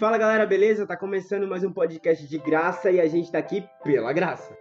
[0.00, 0.84] Fala galera, beleza?
[0.86, 4.56] Tá começando mais um podcast de graça e a gente tá aqui pela graça.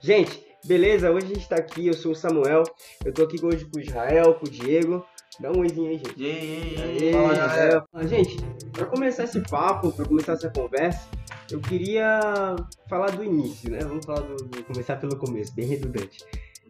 [0.00, 1.10] Gente, beleza?
[1.10, 2.62] Hoje a gente tá aqui, eu sou o Samuel,
[3.04, 5.04] eu tô aqui hoje com o Israel, com o Diego.
[5.38, 6.14] Dá um oizinho aí, gente.
[6.22, 7.84] E e aí, Fala, Israel.
[7.92, 8.36] Ah, Gente,
[8.72, 11.08] pra começar esse papo, pra começar essa conversa,
[11.50, 12.20] eu queria
[12.88, 13.78] falar do início, né?
[13.80, 16.18] Vamos falar do, do- começar pelo começo, bem redundante.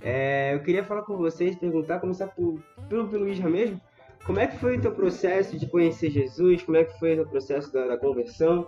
[0.02, 2.58] É, eu queria falar com vocês, perguntar, começar por,
[2.88, 3.80] pelo, pelo Isra mesmo.
[4.24, 6.62] Como é que foi o teu processo de conhecer Jesus?
[6.62, 8.66] Como é que foi o teu processo da, da conversão?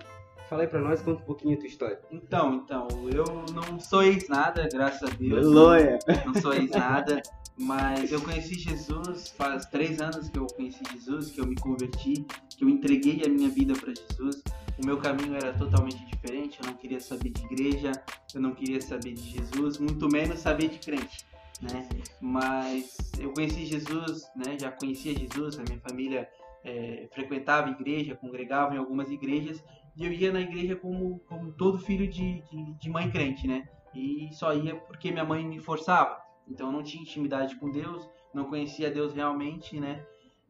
[0.52, 1.98] Fala aí pra nós, conta um pouquinho a tua história.
[2.11, 3.24] Então, então, eu
[3.55, 5.47] não sou ex-nada, graças a Deus.
[5.47, 5.98] Aleluia!
[6.27, 7.23] Não sou ex-nada,
[7.59, 12.27] mas eu conheci Jesus faz três anos que eu conheci Jesus, que eu me converti,
[12.55, 14.42] que eu entreguei a minha vida para Jesus.
[14.78, 17.92] O meu caminho era totalmente diferente, eu não queria saber de igreja,
[18.34, 21.25] eu não queria saber de Jesus, muito menos saber de crente,
[21.62, 21.89] né?
[22.20, 24.59] Mas eu conheci Jesus, né?
[24.61, 26.28] Já conhecia Jesus, a minha família
[26.62, 29.64] eh, frequentava igreja, congregava em algumas igrejas,
[29.97, 33.69] e eu ia na igreja como, como todo filho de, de, de mãe crente, né?
[33.95, 36.21] E só ia porque minha mãe me forçava.
[36.49, 40.05] Então eu não tinha intimidade com Deus, não conhecia Deus realmente, né?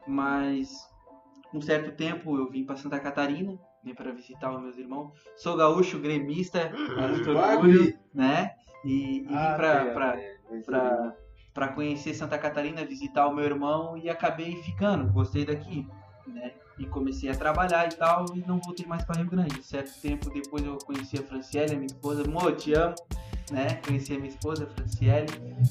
[0.07, 0.69] Mas
[1.53, 5.11] um certo tempo eu vim para Santa Catarina, né, para visitar os meus irmãos.
[5.35, 8.51] Sou gaúcho, gremista, muito orgulho, né?
[8.83, 11.15] E, e vim Ah, para
[11.53, 15.87] pra conhecer Santa Catarina, visitar o meu irmão e acabei ficando, gostei daqui,
[16.27, 16.53] né?
[16.77, 19.61] E comecei a trabalhar e tal e não voltei mais para Rio Grande.
[19.63, 22.95] Certo tempo depois eu conheci a Franciele, a minha esposa, Mo, te amo,
[23.51, 23.75] né?
[23.85, 25.27] Conheci a minha esposa, a Franciele,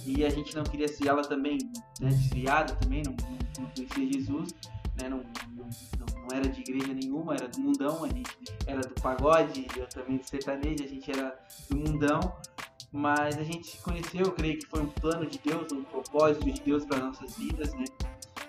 [0.06, 1.58] e a gente não queria ser ela também,
[2.00, 2.08] né?
[2.08, 3.16] Desviada também, não,
[3.58, 4.54] não, conhecia Jesus,
[5.00, 5.08] né?
[5.08, 5.18] Não,
[5.56, 8.30] não, não, era de igreja nenhuma, era do mundão, a gente
[8.66, 11.36] era do pagode, eu também de sertanejo, a gente era
[11.68, 12.20] do mundão.
[12.94, 16.44] Mas a gente se conheceu, eu creio que foi um plano de Deus, um propósito
[16.44, 17.84] de Deus para nossas vidas, né?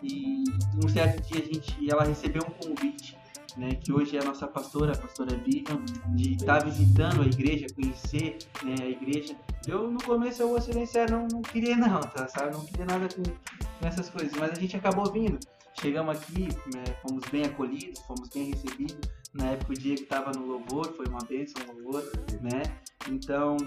[0.04, 0.44] E
[0.84, 3.18] um certo dia a gente, ela recebeu um convite,
[3.58, 3.76] né?
[3.76, 5.84] Que hoje é a nossa pastora, a pastora Vivian,
[6.16, 9.36] de estar visitando a igreja, conhecer né, a igreja.
[9.66, 12.28] Eu no começo eu vou ser não, não queria não, tá?
[12.28, 12.54] Sabe?
[12.54, 15.40] Não queria nada com, com essas coisas, mas a gente acabou vindo.
[15.80, 19.10] Chegamos aqui, né, fomos bem acolhidos, fomos bem recebidos.
[19.34, 22.04] Na época o Diego estava no louvor, foi uma bênção o louvor,
[22.42, 22.62] né?
[23.10, 23.58] Então,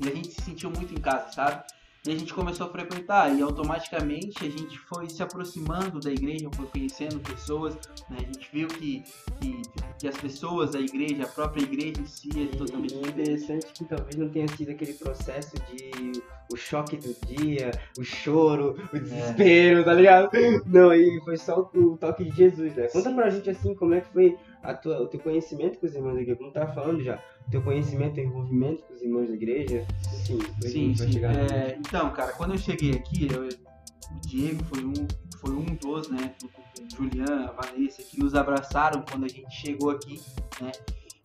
[0.00, 1.64] e a gente se sentiu muito em casa, sabe?
[2.06, 6.48] E a gente começou a frequentar e automaticamente a gente foi se aproximando da igreja,
[6.54, 7.74] foi conhecendo pessoas,
[8.08, 8.16] né?
[8.18, 9.04] A gente viu que,
[9.38, 9.62] que,
[9.98, 13.20] que as pessoas da igreja, a própria igreja em si é totalmente E o diferente.
[13.20, 18.02] interessante é que talvez não tenha sido aquele processo de o choque do dia, o
[18.02, 20.30] choro, o desespero, tá ligado?
[20.66, 22.88] Não, e foi só o toque de Jesus, né?
[22.88, 25.94] Conta pra gente assim como é que foi a tua, o teu conhecimento com os
[25.94, 29.86] irmãos igreja, como tava falando já, teu conhecimento e envolvimento com os irmãos da igreja,
[30.14, 31.12] enfim, depois a Sim, sim.
[31.12, 34.94] chegar É, então, cara, quando eu cheguei aqui, eu- o Diego foi um,
[35.38, 36.34] foi um dos, né?
[36.80, 40.20] O Julian, a Vanessa, que nos abraçaram quando a gente chegou aqui,
[40.60, 40.72] né?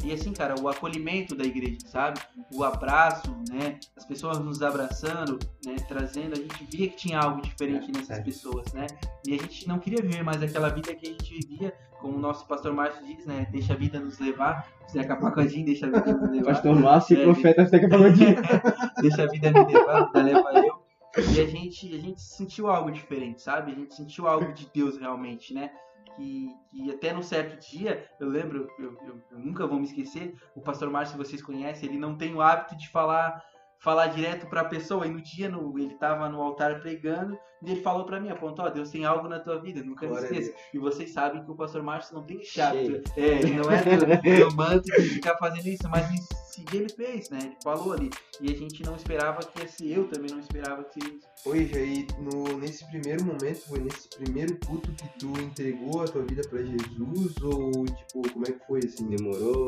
[0.06, 2.20] E assim, cara, o acolhimento da igreja, sabe?
[2.54, 3.80] O abraço, né?
[3.98, 5.78] As pessoas nos abraçando, né?
[5.88, 8.22] Trazendo, a gente via que tinha algo diferente É, nessas é.
[8.22, 8.86] pessoas, né?
[9.28, 12.20] E a gente não queria viver mais aquela vida que a gente vivia, como o
[12.20, 13.48] nosso pastor Márcio diz, né?
[13.52, 14.68] Deixa a vida nos levar.
[14.92, 16.54] Zeca Pagodinho, deixa a vida nos levar.
[16.54, 18.36] Pastor Márcio e É, profeta Seca Pagodinho.
[19.02, 20.86] deixa a vida me levar, vida leva eu.
[21.18, 23.72] E a gente, a gente sentiu algo diferente, sabe?
[23.72, 25.72] A gente sentiu algo de Deus realmente, né?
[26.16, 30.36] Que, que até num certo dia, eu lembro, eu, eu- eu nunca vou me esquecer,
[30.56, 33.42] o pastor Márcio, vocês conhecem, ele não tem o hábito de falar
[33.78, 35.06] falar direto pra pessoa.
[35.06, 38.66] E no dia no, ele tava no altar pregando e ele falou pra mim, apontou,
[38.66, 40.58] ó, Deus tem algo na tua vida, nunca me Glória a esqueça.
[40.74, 43.12] E vocês sabem que o pastor Márcio não tem hábito.
[43.16, 43.84] É, não é
[44.48, 47.40] do, do manto de ficar fazendo isso, mas esse dia ele fez, né?
[47.44, 48.10] Ele falou ali.
[48.42, 51.28] E a gente não esperava que ia ser, eu também não esperava que seria isso.
[51.46, 56.24] Oi, Jair, no, nesse primeiro momento, foi nesse primeiro culto que tu entregou a tua
[56.24, 57.36] vida pra Jesus?
[57.44, 59.08] Ou, tipo, como é que foi assim?
[59.08, 59.68] Demorou,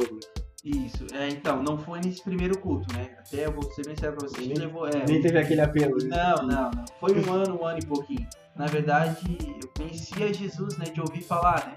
[0.64, 3.16] Isso, é, então, não foi nesse primeiro culto, né?
[3.20, 4.88] Até eu vou ser bem sério pra vocês, Nem- levou.
[4.88, 5.98] É, nem teve aquele apelo.
[6.04, 6.10] né?
[6.18, 6.86] Não, não, não.
[7.00, 8.28] Foi um ano, um ano e pouquinho.
[8.56, 11.76] Na verdade, eu conhecia Jesus, né, de ouvir falar, né?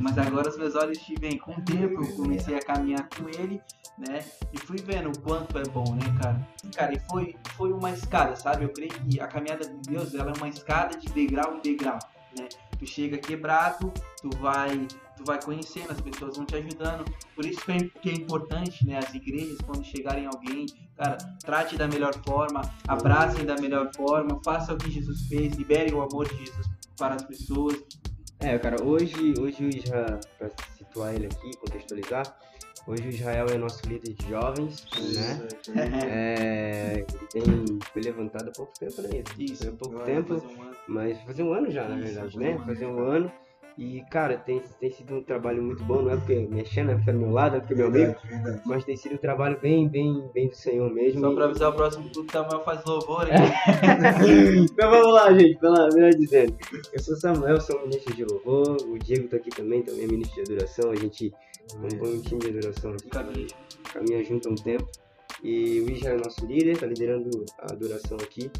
[0.00, 1.38] Mas agora os meus olhos te veem.
[1.38, 3.60] Com o tempo, eu comecei a caminhar com ele,
[3.96, 4.24] né?
[4.52, 6.48] E fui vendo o quanto é bom, né, cara?
[6.74, 8.64] Cara, e foi, foi uma escada, sabe?
[8.64, 11.98] Eu creio que a caminhada com Deus, ela é uma escada de degrau em degrau,
[12.38, 12.48] né?
[12.78, 13.92] Tu chega quebrado,
[14.22, 14.86] tu vai,
[15.16, 17.04] tu vai conhecendo, as pessoas vão te ajudando.
[17.34, 21.88] Por isso que é, é importante, né, as igrejas, quando chegarem alguém, cara, trate da
[21.88, 26.36] melhor forma, abracem da melhor forma, faça o que Jesus fez, liberem o amor de
[26.36, 27.76] Jesus para as pessoas.
[28.40, 32.38] É, cara, hoje, hoje o Isra, pra situar ele aqui, contextualizar,
[32.88, 35.48] Hoje o Israel é nosso líder de jovens, né?
[36.10, 39.10] É, ele tem, foi levantado há pouco tempo, né?
[39.38, 39.68] Isso.
[39.68, 42.58] Há pouco tempo, um mas fazer um ano já, na verdade, né?
[42.64, 43.30] Fazer um ano.
[43.78, 47.10] E, cara, tem, tem sido um trabalho muito bom, não é porque mexendo, é porque
[47.10, 48.62] é do meu lado, é porque é meu amigo, Verdade, verdade.
[48.66, 51.20] mas tem sido um trabalho bem, bem, bem do Senhor mesmo.
[51.20, 53.34] Só E- pra avisar o próximo culto, Samuel faz louvor, hein?
[54.72, 56.56] então vamos lá, gente, pela melhor dizendo.
[56.92, 60.42] Eu sou Samuel, sou ministro de louvor, o Diego tá aqui também, também é ministro
[60.42, 61.32] de adoração, a gente
[61.80, 63.46] compõe um time de adoração aqui, Caminho.
[63.92, 64.86] caminha junto há um tempo.
[65.42, 67.30] E o Isha é nosso líder, tá liderando
[67.60, 68.50] a adoração aqui.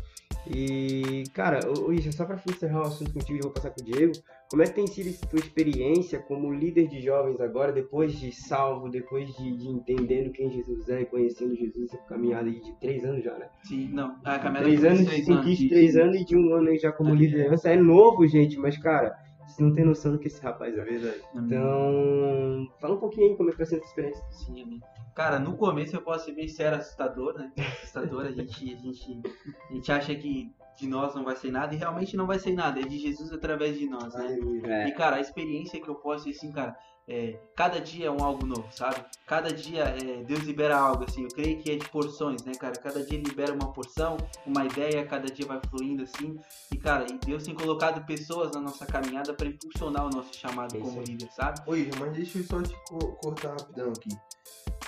[0.49, 4.13] E, cara, o Isha, só pra encerrar o assunto contigo, eu vou passar pro Diego.
[4.51, 8.33] Como é que tem sido essa tua experiência como líder de jovens agora, depois de
[8.33, 12.73] salvo, depois de, de entendendo quem Jesus é e conhecendo Jesus, essa caminhada aí de
[12.81, 13.51] três anos já, né?
[13.63, 14.17] Sim, não.
[14.25, 15.69] A caminhada Três anos, cientista, anos.
[15.69, 17.15] três anos e de um ano aí já como É.
[17.17, 17.69] liderança.
[17.71, 21.21] É novo, gente, mas, cara, você não tem noção do que esse rapaz É verdade.
[21.35, 24.25] Então, fala um pouquinho aí como é que tá sendo essa experiência.
[24.31, 24.81] Sim, amém.
[25.15, 27.53] Cara, no começo eu posso ser bem sério, assustador, né?
[27.83, 29.21] Assustador, a gente, a gente,
[29.69, 32.53] a gente acha que de nós não vai ser nada e realmente não vai ser
[32.53, 34.27] nada, é de Jesus através de nós, né?
[34.27, 34.89] Aleluia.
[34.89, 36.77] E cara, a experiência que eu posso assim, cara,
[37.09, 38.97] é, cada dia é um algo novo, sabe?
[39.27, 42.75] Cada dia é, Deus libera algo, assim, eu creio que é de porções, né, cara?
[42.79, 44.17] Cada dia libera uma porção,
[44.47, 46.39] uma ideia, cada dia vai fluindo assim.
[46.73, 50.77] E cara, e Deus tem colocado pessoas na nossa caminhada para impulsionar o nosso chamado
[50.77, 51.61] É como líder, sabe?
[51.67, 54.11] Oi, mas deixa eu só te co- cortar rapidão aqui.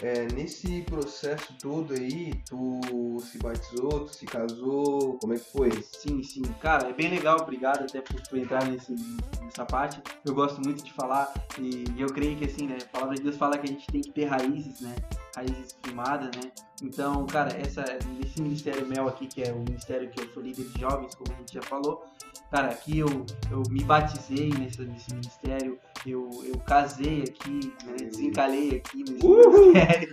[0.03, 5.71] É, nesse processo todo aí, tu se batizou, tu se casou, como é que foi?
[5.83, 6.41] Sim, sim.
[6.59, 8.95] Cara, é bem legal, obrigado até por, por entrar nesse,
[9.43, 10.01] nessa parte.
[10.25, 13.37] Eu gosto muito de falar e eu creio que assim, né, a palavra de Deus
[13.37, 14.95] fala que a gente tem que ter raízes, né?
[15.37, 16.51] Raízes firmadas, né?
[16.83, 17.85] Então, cara, essa,
[18.19, 21.33] nesse ministério Mel aqui, que é o ministério que eu sou líder de jovens, como
[21.33, 22.05] a gente já falou,
[22.51, 23.09] cara, aqui eu,
[23.51, 27.97] eu me batizei nesse, nesse ministério, eu, eu casei aqui, né?
[28.11, 29.73] Desencalhei aqui nesse Uhul!
[29.73, 29.87] né,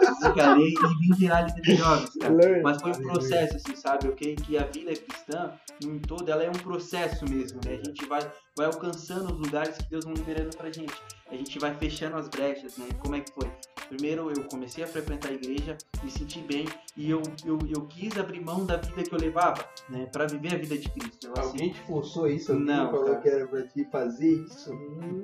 [0.00, 2.60] desencalei e vim virar líder de jovens, cara.
[2.62, 3.12] Mas foi um Aleluia.
[3.12, 4.06] processo, assim, sabe?
[4.06, 5.52] Eu creio que a vida cristã,
[5.84, 7.80] em todo, ela é um processo mesmo, né?
[7.82, 8.20] A gente vai,
[8.56, 10.94] vai alcançando os lugares que Deus vai liberando pra gente.
[11.30, 12.86] A gente vai fechando as brechas, né?
[13.00, 13.50] Como é que foi?
[13.88, 16.66] Primeiro eu comecei a frequentar a igreja, me senti bem
[16.96, 20.06] e eu, eu, eu quis abrir mão da vida que eu levava, né?
[20.12, 21.26] Pra viver a vida de Cristo.
[21.26, 22.54] Eu, assim, Alguém te forçou isso?
[22.54, 24.72] Não, falou que era pra te fazer isso?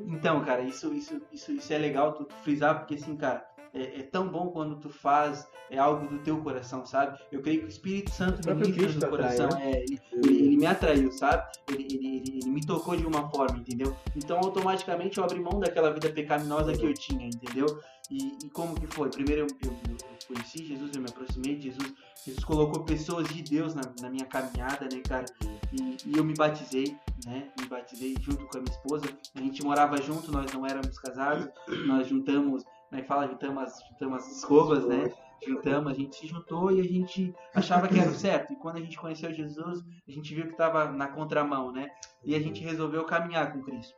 [0.06, 3.47] Então, cara, isso, isso, isso, isso é legal tu frisar, porque assim, cara,
[3.79, 7.19] é, é tão bom quando tu faz é algo do teu coração, sabe?
[7.31, 9.49] Eu creio que o Espírito Santo próprio ministra atrai, coração.
[9.59, 9.71] né?
[9.71, 11.47] É, ele, ele, ele me atraiu, sabe?
[11.71, 13.95] Ele, ele, me tocou de uma forma, entendeu?
[14.17, 17.67] Então, automaticamente, eu abri mão daquela vida pecaminosa que eu tinha, entendeu?
[18.11, 19.11] E, e como que foi?
[19.11, 21.93] Primeiro, eu, eu, eu conheci Jesus, eu me aproximei de Jesus.
[22.25, 25.27] Jesus colocou pessoas de Deus na, na minha caminhada, né, cara?
[25.73, 26.97] E, e eu me batizei,
[27.27, 27.49] né?
[27.59, 29.07] Me batizei junto com a minha esposa.
[29.35, 31.49] A gente morava junto, nós não éramos casados.
[31.87, 33.02] Nós juntamos, né?
[33.02, 35.12] Fala, juntamos, juntamos as escovas, né?
[35.46, 38.52] Juntamos, a gente se juntou e a gente achava que era o certo.
[38.52, 41.90] E quando a gente conheceu Jesus, a gente viu que estava na contramão, né?
[42.25, 43.94] E a gente resolveu caminhar com Cristo.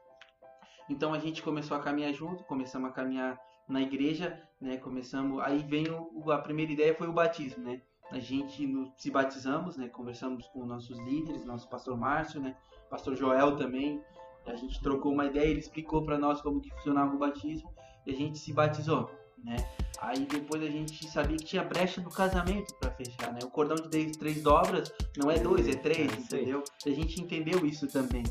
[0.89, 3.39] Então a gente começou a caminhar junto, começamos a caminhar
[3.69, 4.77] na igreja, né?
[4.77, 7.81] Começamos, aí veio o- a primeira ideia foi o batismo, né?
[8.11, 9.89] A gente no- se batizamos, né?
[9.89, 12.57] Conversamos com nossos líderes, nosso pastor Márcio, né?
[12.91, 14.03] Pastor Joel também.
[14.47, 17.73] A gente trocou uma ideia, ele explicou para nós como que funcionava o batismo
[18.11, 19.11] a gente se batizou,
[19.45, 19.57] né?
[20.01, 23.41] Aí depois a gente sabia que tinha brecha no casamento para fechar, né?
[23.45, 26.65] O cordão de três, dobras não é dois, é três, É, entendeu?
[26.87, 28.23] A gente entendeu isso também.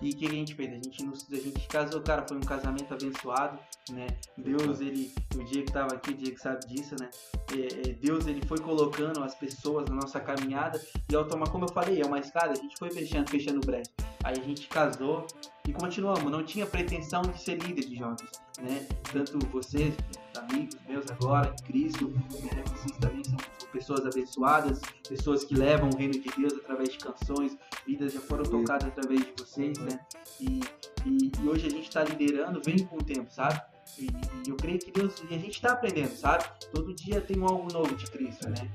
[0.00, 0.70] E o que a gente fez?
[0.70, 3.58] A gente, nos- a gente casou, cara, foi um casamento abençoado,
[3.90, 4.06] né?
[4.36, 7.10] Deus, ele, o dia que tava aqui, o dia que sabe disso, né?
[7.52, 10.80] É, é, Deus, ele foi colocando as pessoas na nossa caminhada
[11.10, 13.90] e automa, como eu falei, é uma escada, a gente foi fechando, fechando brecha.
[14.24, 15.26] Aí a gente casou
[15.66, 18.86] e continuamos, não tinha pretensão de ser líder de jovens, né?
[19.12, 19.94] Tanto vocês,
[20.36, 22.64] amigos meus agora, Cristo, né?
[22.66, 23.36] vocês também são,
[23.72, 27.56] pessoas abençoadas, pessoas que levam o reino de Deus através de canções,
[27.86, 30.00] vidas já foram tocadas através de vocês, né?
[30.40, 30.60] E,
[31.04, 33.60] e, e hoje a gente está liderando, vem com o tempo, sabe?
[33.98, 36.44] E, e eu creio que Deus, e a gente está aprendendo, sabe?
[36.72, 38.70] Todo dia tem algo novo de Cristo, né?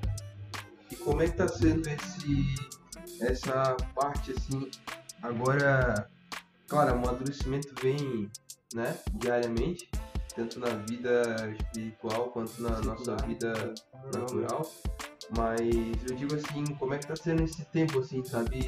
[0.91, 4.69] E como é que tá sendo esse, essa parte assim?
[5.23, 6.09] Agora,
[6.67, 8.29] claro, o amadurecimento vem,
[8.75, 9.89] né, diariamente,
[10.35, 13.73] tanto na vida espiritual quanto na nossa vida
[14.13, 14.69] natural.
[15.35, 18.59] Mas eu digo assim, como é que tá sendo esse tempo assim, sabe?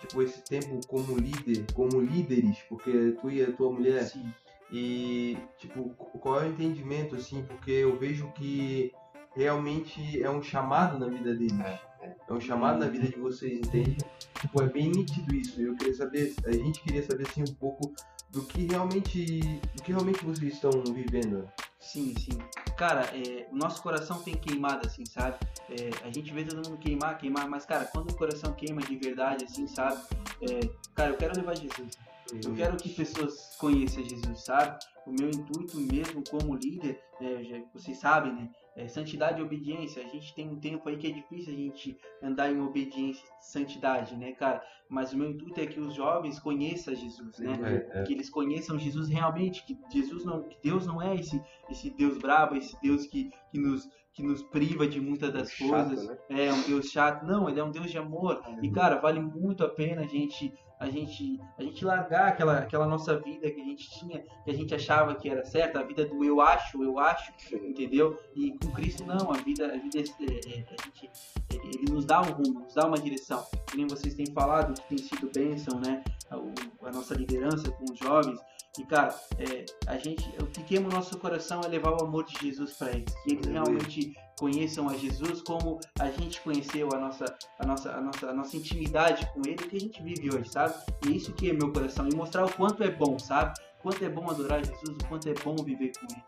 [0.00, 4.32] Tipo, esse tempo como líder, como líderes, porque tu e a tua mulher Sim.
[4.72, 8.92] e, tipo, qual é o entendimento, assim, porque eu vejo que
[9.36, 11.58] realmente é um chamado na vida deles.
[11.60, 11.87] É,
[12.30, 13.96] um chamado na vida de vocês, entende?
[14.40, 15.60] Tipo, é bem nítido isso.
[15.60, 17.92] Eu queria saber, a gente queria saber, assim, um pouco
[18.30, 19.40] do que realmente,
[19.74, 21.50] do que realmente vocês estão vivendo.
[21.80, 22.38] Sim, sim.
[22.76, 25.38] Cara, é, o nosso coração tem queimado, assim, sabe?
[25.70, 28.96] É, a gente vê todo mundo queimar, queimar, mas, cara, quando o coração queima de
[28.96, 30.00] verdade, assim, sabe?
[30.42, 30.60] É,
[30.94, 31.98] cara, eu quero levar Jesus.
[32.44, 34.78] Eu quero que pessoas conheçam Jesus, sabe?
[35.06, 38.50] O meu intuito mesmo como líder, já- vocês sabem, né?
[38.78, 40.00] É santidade e obediência.
[40.00, 44.16] A gente tem um tempo aí que é difícil a gente andar em obediência santidade,
[44.16, 44.62] né, cara?
[44.88, 47.86] Mas o meu intuito é que os jovens conheçam Jesus, né?
[47.92, 48.02] É, é.
[48.04, 51.40] que eles conheçam Jesus realmente, que Jesus não, que Deus não é esse,
[51.70, 55.68] esse Deus brabo, esse Deus que, que, nos, que nos priva de muitas das Chato,
[55.68, 56.08] coisas.
[56.08, 56.18] né?
[56.30, 57.24] É um Deus chato.
[57.24, 58.42] Não, ele é um Deus de amor.
[58.62, 62.86] E cara, vale muito a pena a gente a gente a gente largar aquela aquela
[62.86, 66.04] nossa vida que a gente tinha, que a gente achava que era certa, a vida
[66.06, 68.16] do eu acho, eu acho, entendeu?
[68.34, 71.10] E com Cristo não, a vida a vida é, é- a gente
[71.50, 73.27] ele nos dá um rumo, nos dá uma direção.
[73.66, 76.02] Que nem vocês têm falado que tem sido bênção, né?
[76.30, 78.38] A, o- a nossa liderança com os jovens.
[78.78, 82.24] E cara, é, a gente, o que queima o nosso coração é levar o amor
[82.24, 86.98] de Jesus para eles, que eles realmente conheçam a Jesus como a gente conheceu a
[86.98, 87.24] nossa,
[87.58, 90.74] a nossa, a nossa, a nossa intimidade com Ele, que a gente vive hoje, sabe?
[91.04, 93.58] E é isso que é meu coração e mostrar o quanto é bom, sabe?
[93.80, 96.22] O quanto é bom adorar Jesus, o quanto é bom viver com Ele.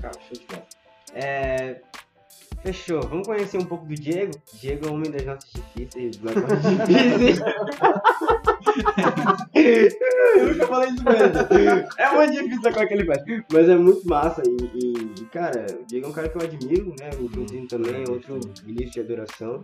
[0.00, 0.66] Cara, show de bola.
[1.14, 1.82] É,
[2.62, 3.00] Fechou.
[3.02, 4.32] Vamos conhecer um pouco do Diego.
[4.60, 6.16] Diego é um homem das nossas difíceis.
[6.18, 7.40] das nossas difíceis.
[10.36, 11.88] Eu nunca falei isso mesmo.
[11.98, 13.22] É muito difícil a coisa que ele faz.
[13.52, 14.42] Mas é muito massa.
[14.46, 17.10] E, e, cara, o Diego é um cara que eu admiro, né?
[17.18, 19.62] O também é outro início de adoração.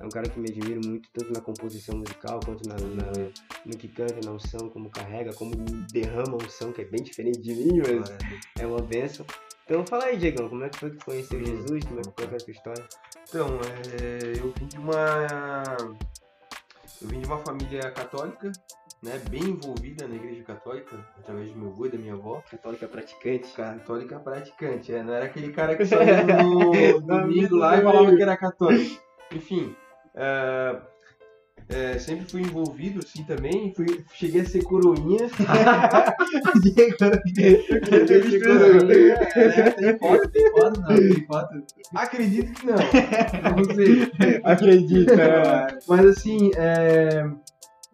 [0.00, 3.30] É um cara que me admiro muito, tanto na composição musical, quanto na, na-
[3.64, 5.52] no que canta, na unção, como carrega, como
[5.92, 8.10] derrama a unção, que é bem diferente de mim, mas
[8.58, 9.24] é uma benção.
[9.70, 11.84] Então fala aí, Diegão, como é que foi que conheceu Jesus?
[11.84, 12.84] Como é que foi a tua história?
[13.28, 13.46] Então,
[14.02, 15.76] é, eu vim de uma.
[17.00, 18.50] Eu vim de uma família católica,
[19.00, 19.22] né?
[19.30, 22.42] Bem envolvida na igreja católica, através do meu avô e da minha avó.
[22.50, 23.54] Católica praticante.
[23.54, 28.16] Católica praticante, é, não era aquele cara que só ia no domingo lá e falava
[28.16, 29.00] que era católico.
[29.30, 29.76] Enfim,
[30.16, 30.80] é,
[31.70, 35.28] é, sempre fui envolvido assim também, fui, cheguei a ser coroinha.
[36.62, 36.94] Cheguei
[38.20, 41.64] a ser coroinha, é, tem foto, Tem foto, não, tem foto.
[41.94, 42.74] Acredito que não.
[43.56, 44.12] Não sei.
[44.44, 45.78] Acredita.
[45.88, 47.24] Mas assim, é,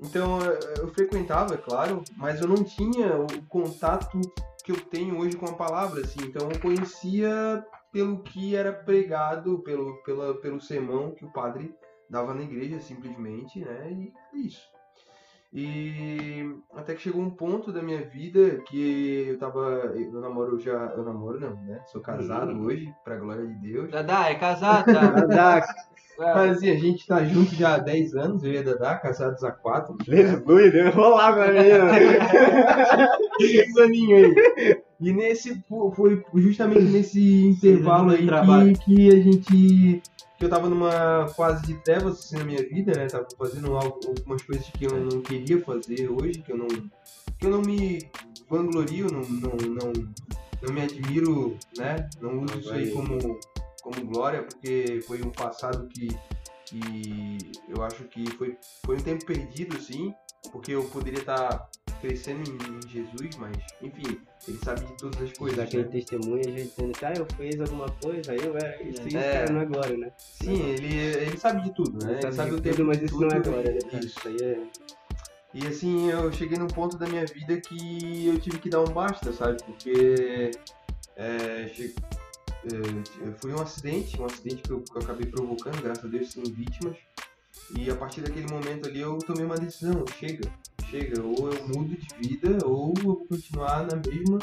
[0.01, 4.21] então eu- eu frequentava, é claro, mas eu não tinha o contato
[4.65, 6.19] que eu tenho hoje com a palavra, assim.
[6.25, 11.73] Então eu conhecia pelo que era pregado, pelo, pela, pelo sermão que o padre
[12.09, 13.91] dava na igreja, simplesmente, né?
[13.91, 14.77] E é isso.
[15.53, 19.93] E até que chegou um ponto da minha vida que eu tava.
[19.95, 20.93] Eu namoro já.
[20.97, 21.81] Eu namoro não, né?
[21.87, 23.91] Sou casado hoje, pra glória de Deus.
[23.91, 25.07] Dadá, é casado, tá?
[25.25, 25.67] Dadá,
[26.19, 29.43] Mas assim, a gente tá junto já há 10 anos, eu e a Dadá, casados
[29.45, 29.97] há 4.
[30.07, 31.59] aleluia, deu rolar pra mim.
[33.41, 34.83] Esse aninho aí.
[35.01, 35.63] E nesse,
[35.95, 38.27] foi justamente nesse intervalo aí
[38.75, 40.03] que, que a gente.
[40.39, 43.07] Que eu tava numa fase de trevas assim na minha vida, né?
[43.07, 46.69] Tava fazendo algumas coisas que eu não queria fazer hoje, que eu não.
[47.39, 48.09] Que eu não me
[48.49, 49.93] vanglorio, não, não, não,
[50.63, 52.09] não me admiro, né?
[52.21, 53.19] Não uso isso aí como,
[53.83, 56.09] como glória, porque foi um passado que,
[56.67, 57.39] que
[57.69, 60.15] eu acho que foi, foi um tempo perdido, sim,
[60.51, 61.69] porque eu poderia estar
[62.01, 65.59] crescendo em, Jesus, mas enfim, ele sabe de todas as coisas.
[65.59, 65.89] Daquele né?
[65.91, 68.57] testemunho, a gente dizendo que ah, eu fiz alguma coisa, aí eu
[68.89, 69.33] isso, isso É.
[69.33, 70.13] cara, não é glória, né?
[70.19, 72.21] Sim, ele, ele sabe de tudo, né?
[72.23, 73.79] Ele sabe de o tempo tudo, mas isso tudo, não é glória, né?
[74.01, 74.07] Isso.
[74.07, 74.63] Isso aí é.
[75.55, 78.93] E assim, eu cheguei num ponto da minha vida que eu tive que dar um
[78.93, 79.63] basta, sabe?
[79.65, 80.51] Porque
[81.17, 81.95] é, che-
[82.67, 86.31] é, foi um acidente, um acidente que eu, que eu acabei provocando, graças a Deus
[86.31, 86.97] sem vítimas.
[87.75, 90.51] E a partir daquele momento ali eu tomei uma decisão, chega,
[90.91, 94.39] chega, ou eu mudo de vida, ou eu vou continuar na mesma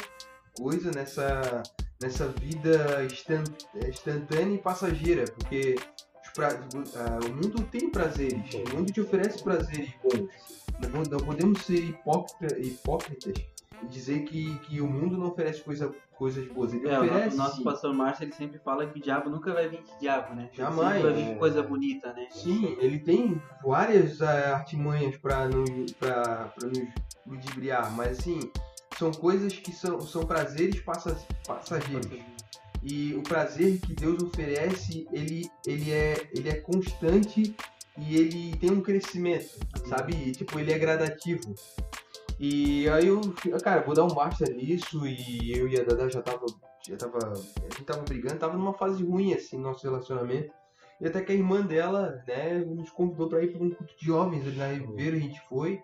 [0.56, 1.62] coisa, nessa,
[2.02, 3.44] nessa vida instan-
[3.88, 5.76] instantânea e passageira, porque
[6.34, 6.60] pra-
[6.96, 10.28] ah, o mundo tem prazeres, o mundo te oferece prazeres bons.
[10.92, 13.34] Não, não podemos ser hipócrita- hipócritas
[13.88, 16.72] dizer que, que o mundo não oferece coisa, coisas boas.
[16.72, 17.36] Ele É, o oferece.
[17.36, 20.34] nosso, nosso pastor Márcio ele sempre fala que o diabo nunca vai vir de diabo,
[20.34, 20.48] né?
[20.52, 21.32] Jamais, Sempre vai vir é.
[21.32, 22.26] com coisa bonita, né?
[22.30, 26.88] Sim, ele tem várias ah, artimanhas para nos, pra, pra nos
[27.26, 28.38] ludibriar, mas assim,
[28.98, 32.08] são coisas que são, são prazeres passa, passageiros.
[32.82, 37.56] E o prazer que Deus oferece, ele, ele, é, ele é constante
[37.96, 40.12] e ele tem um crescimento, sabe?
[40.14, 41.54] E, tipo, ele é gradativo.
[42.38, 43.20] E aí eu,
[43.62, 46.44] cara, vou dar um basta nisso e eu e a Dada já tava,
[46.86, 50.52] já tava, a gente tava brigando, tava numa fase ruim, assim, nosso relacionamento.
[51.00, 54.06] E até que a irmã dela, né, nos convidou pra ir pra um culto de
[54.06, 55.80] jovens ali na Ribeira, a gente foi.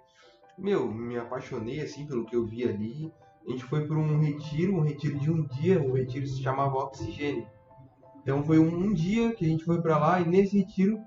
[0.59, 3.13] Meu, me apaixonei, assim, pelo que eu vi ali.
[3.47, 6.77] a gente foi para um retiro, um retiro de um dia, o retiro se chamava
[6.79, 7.47] Oxigênio.
[8.23, 11.01] Então foi um, um dia que a gente foi para lá e nesse retiro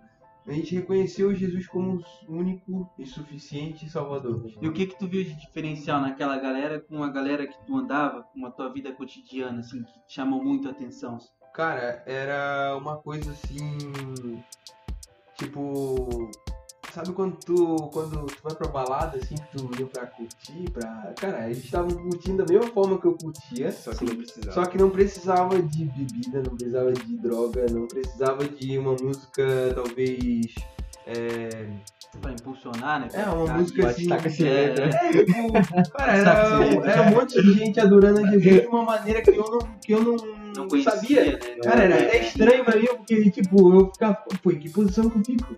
[0.45, 4.45] a gente reconheceu Jesus como o único e suficiente Salvador.
[4.61, 7.77] E o que que tu viu de diferencial naquela galera com a galera que tu
[7.77, 11.17] andava, com a tua vida cotidiana, assim, que chamou muito a atenção?
[11.53, 14.41] Cara, era uma coisa assim.
[15.37, 16.29] Tipo.
[16.93, 21.11] Sabe quando tu, quando tu vai pra balada, assim, que tu ia pra curtir, pra.
[21.19, 23.71] Cara, eles estavam curtindo da mesma forma que eu curtia.
[23.71, 24.51] Só que não precisava.
[24.51, 29.73] Só que não precisava de bebida, não precisava de droga, não precisava de uma música
[29.73, 30.53] talvez.
[31.07, 31.67] É,
[32.21, 33.07] Pra impulsionar, né?
[33.11, 34.07] é uma música assim.
[34.13, 34.85] esse é, letra.
[34.85, 39.19] É, tipo, cara, era, era um monte de gente adorando a Jesus de uma maneira
[39.23, 40.15] que eu não, que eu não,
[40.55, 41.23] Não conhecia, sabia.
[41.25, 41.37] né?
[41.63, 45.17] Cara, era até estranho pra mim, porque, tipo, eu ficava, pô, em que posição que
[45.19, 45.55] eu fico?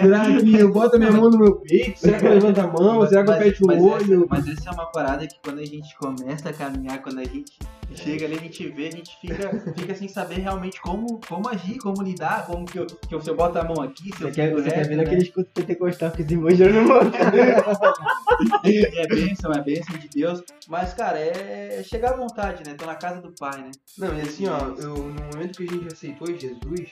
[0.00, 1.98] Será que eu boto a minha mão no meu peito?
[2.00, 3.06] Será que eu levanto a mão?
[3.06, 4.24] Será que eu fecho o mas olho?
[4.24, 7.24] Essa, mas essa é uma parada que quando a gente começa a caminhar, quando a
[7.24, 7.52] gente
[7.94, 11.78] chega ali, a gente vê, a gente fica, fica sem saber realmente como, como agir,
[11.78, 14.24] como lidar, como que eu, que eu, se eu boto a mão aqui, se Você
[14.24, 15.04] eu quer, você quer reto, ver né?
[15.04, 17.20] naqueles cultos pentecostal que os irmãos já não montam.
[18.64, 20.42] É bênção, é bênção de Deus.
[20.68, 22.74] Mas, cara, é chegar à vontade, né?
[22.74, 23.70] Tô na casa do pai, né?
[23.98, 26.90] Não, e assim, ó, eu, no momento que a gente aceitou Jesus,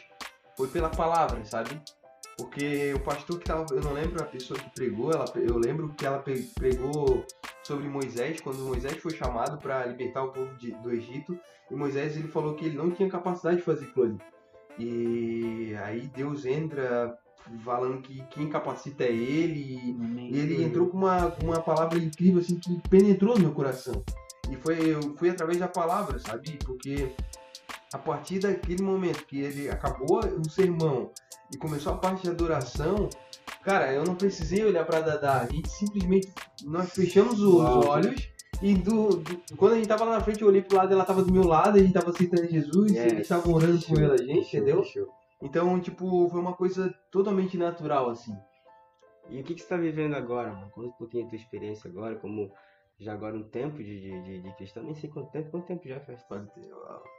[0.56, 1.80] foi pela palavra, sabe?
[2.36, 5.90] Porque o pastor que tava, eu não lembro a pessoa que pregou, ela, eu lembro
[5.90, 6.22] que ela
[6.54, 7.24] pregou
[7.62, 11.38] sobre Moisés, quando Moisés foi chamado para libertar o povo de- do Egito,
[11.70, 14.18] e Moisés ele falou que ele não tinha capacidade de fazer ali.
[14.78, 17.16] E aí Deus entra
[17.64, 19.96] falando que quem capacita é ele,
[20.30, 24.02] e ele entrou com uma, uma palavra incrível, assim, que penetrou no meu coração.
[24.52, 26.58] E foi, eu fui através da palavra, sabe?
[26.64, 27.10] Porque
[27.92, 31.10] a partir daquele momento que ele acabou o sermão
[31.52, 33.08] e começou a parte de adoração,
[33.62, 35.40] cara, eu não precisei olhar pra Dadá.
[35.40, 36.30] A gente simplesmente,
[36.64, 37.86] nós fechamos os Uau.
[37.88, 38.28] olhos
[38.60, 41.04] e do, do- quando a gente tava lá na frente, eu olhei pro lado, ela
[41.04, 43.06] tava do meu lado, a gente tava aceitando Jesus, e Yes.
[43.12, 44.84] eles estavam orando por ela, gente, Show, entendeu?
[44.84, 45.08] show.
[45.42, 48.34] Então, tipo, foi uma coisa totalmente natural, assim.
[49.30, 50.70] E o que, que você está vivendo agora, mano?
[50.70, 52.52] Conta um pouquinho a tua experiência agora, como
[53.02, 56.22] já agora um tempo de, de, de, nem sei quanto tempo, quanto tempo já faz?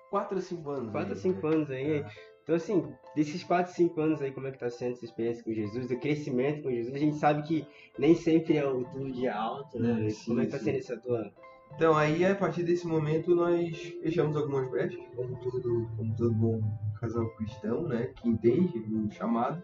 [0.10, 0.92] Quatro a cinco anos.
[0.92, 1.56] 4 a aí, 5 né?
[1.56, 2.06] anos aí.
[2.44, 5.54] Então, assim, desses 4, 5 anos aí, como é que tá sendo essa experiência com
[5.54, 6.94] Jesus, o crescimento com Jesus?
[6.94, 7.66] A gente sabe que
[7.98, 10.06] nem sempre é o tudo de alto, né?
[10.06, 11.32] É, sim, como é que tá sendo essa tua.
[11.76, 16.62] Então, aí a partir desse momento nós fechamos algumas brechas, como todo, como todo bom
[17.00, 18.12] casal cristão, né?
[18.22, 19.64] Que entende o chamado.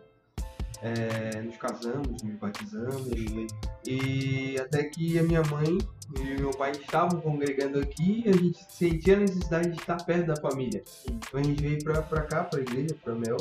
[0.82, 3.12] É, nos casamos, nos batizamos.
[3.86, 5.78] E até que a minha mãe
[6.18, 10.28] e meu pai estavam congregando aqui e a gente sentia a necessidade de estar perto
[10.28, 10.84] da família.
[11.08, 13.38] Então a gente veio pra, pra cá, pra igreja, pra Mel.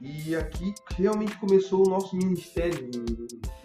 [0.00, 2.90] E aqui realmente começou o nosso ministério,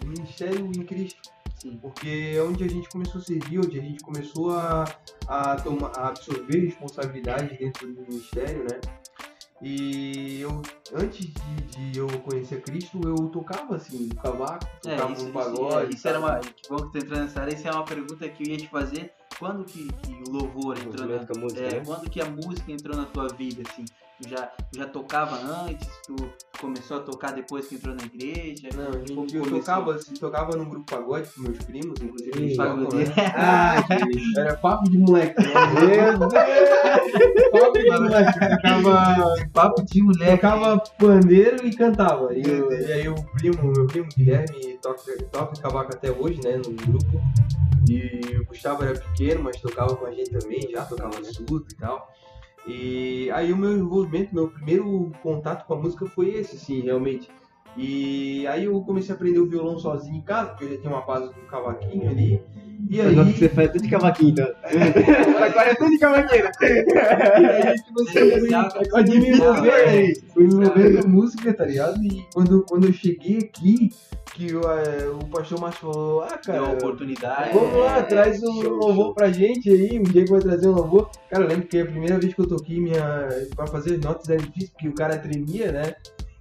[0.04, 1.30] o ministério em Cristo.
[1.56, 1.78] Sim.
[1.78, 4.84] Porque é onde a gente começou a servir, onde a gente começou a,
[5.26, 8.80] a, tomar, a absorver responsabilidade dentro do ministério, né?
[9.62, 10.62] E eu,
[10.94, 15.32] antes de, de eu conhecer Cristo, eu tocava assim, cavaco, É, tocava isso, no isso,
[15.32, 15.86] pagode.
[15.86, 16.38] é, isso era uma.
[16.40, 18.68] Que bom que tu entrando nessa área, isso é uma pergunta que eu ia te
[18.68, 19.12] fazer.
[19.38, 21.82] Quando que, que o louvor entrou na, música, é, né?
[21.84, 23.84] quando que a música entrou na tua vida, assim?
[24.22, 26.16] Tu já, tu já tocava antes, tu
[26.58, 28.70] começou a tocar depois que entrou na igreja?
[28.74, 29.58] Não, gente, eu começou?
[29.60, 33.10] tocava, assim, tocava num grupo pagode com meus primos, inclusive eles Pagodeiro.
[33.10, 33.14] né?
[33.36, 33.94] Ah, que
[34.40, 35.34] Era papo de moleque.
[35.42, 35.52] Né?
[37.52, 38.38] papo de moleque.
[38.40, 40.30] Tocava, Papo de moleque.
[40.32, 42.32] tocava pandeiro e cantava.
[42.34, 46.56] E, eu- e aí o primo, meu primo Guilherme toca, toca cavaco até hoje, né?
[46.56, 47.20] No grupo.
[47.88, 51.76] E o Gustavo era pequeno, mas tocava com a gente também, já tocava surdo e
[51.76, 52.08] tal.
[52.66, 57.28] E aí o meu envolvimento, meu primeiro contato com a música foi esse, assim, realmente.
[57.76, 60.92] E aí eu comecei a aprender o violão sozinho em casa, porque eu já tinha
[60.92, 62.42] uma base com um cavaquinho ali.
[62.88, 64.46] E aí, você faz tudo de cavaquinho, então.
[65.42, 66.44] Agora é tudo de cavaquinho.
[66.44, 66.50] né?
[67.40, 72.02] e aí tipo assim, pode me envolver, fui me envolver com música, tá ligado?
[72.02, 73.90] E quando, quando eu cheguei aqui,
[74.36, 77.54] que o, é, o pastor Márcio falou, ah, Deu cara, a oportunidade.
[77.54, 79.14] Vamos lá, traz um show, louvor show.
[79.14, 81.10] pra gente aí, um dia que vai trazer um louvor.
[81.30, 83.28] Cara, eu lembro que a primeira vez que eu toquei minha.
[83.56, 85.94] pra fazer as notas era difícil, porque o cara tremia, né?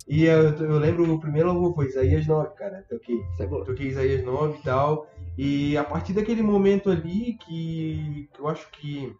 [0.07, 2.85] E eu, eu lembro o primeiro louvor foi Isaías 9, cara.
[2.89, 3.23] Toquei.
[3.39, 3.45] É.
[3.45, 5.07] Toquei Isaías 9 e tal.
[5.37, 9.15] E a partir daquele momento ali que, que eu acho que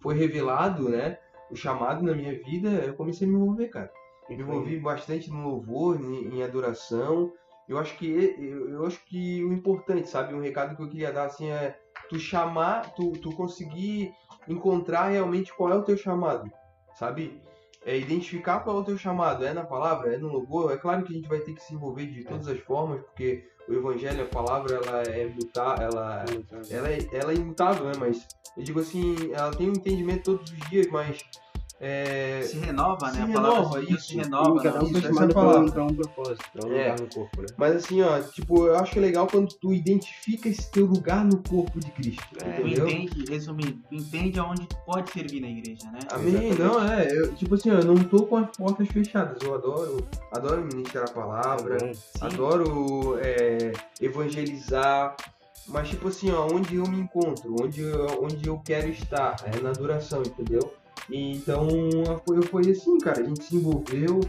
[0.00, 1.18] foi revelado, né?
[1.50, 3.90] O chamado na minha vida, eu comecei a me envolver, cara.
[4.28, 7.32] Me envolvi bastante no louvor, em, em adoração.
[7.68, 8.06] Eu acho que
[8.38, 11.76] eu, acho que o importante, sabe, um recado que eu queria dar assim é
[12.08, 14.12] tu chamar, tu, tu conseguir
[14.48, 16.50] encontrar realmente qual é o teu chamado,
[16.94, 17.40] sabe?
[17.84, 20.72] É identificar qual é o teu chamado, é na palavra, é no louvor.
[20.72, 23.48] É claro que a gente vai ter que se envolver de todas as formas, porque
[23.68, 26.24] o evangelho, a palavra, ela é mutar, ela,
[26.70, 27.92] ela, é, ela é imutável, né?
[27.98, 28.26] Mas
[28.56, 31.22] eu digo assim, ela tem um entendimento todos os dias, mas
[31.78, 33.24] é, Se renova, Se né?
[33.24, 34.08] a palavra renova, isso.
[34.08, 34.62] se renova.
[34.62, 35.72] Cada um foi essa chamado palavra.
[35.72, 36.78] pra um, um propósito, pra um É.
[36.92, 37.46] lugar no corpo, né?
[37.58, 41.78] Mas assim, ó, tipo, eu acho legal quando tu identifica esse teu lugar no corpo
[41.78, 42.88] de Cristo, É, Tu entendeu?
[42.88, 45.98] entende, resumindo, tu entende aonde tu pode servir na igreja, né?
[46.10, 46.62] Amém, Exatamente.
[46.62, 50.62] não, é, eu, tipo assim, eu não tô com as portas fechadas, eu adoro, adoro
[50.64, 51.92] ministrar a palavra.
[51.94, 52.00] Sim.
[52.20, 55.14] adoro é, evangelizar,
[55.68, 59.60] mas tipo assim, ó, onde eu me encontro, onde eu, onde eu quero estar, é
[59.60, 60.72] na adoração, entendeu?
[61.10, 61.68] Então
[62.26, 64.20] foi, foi assim, cara, a gente se envolveu,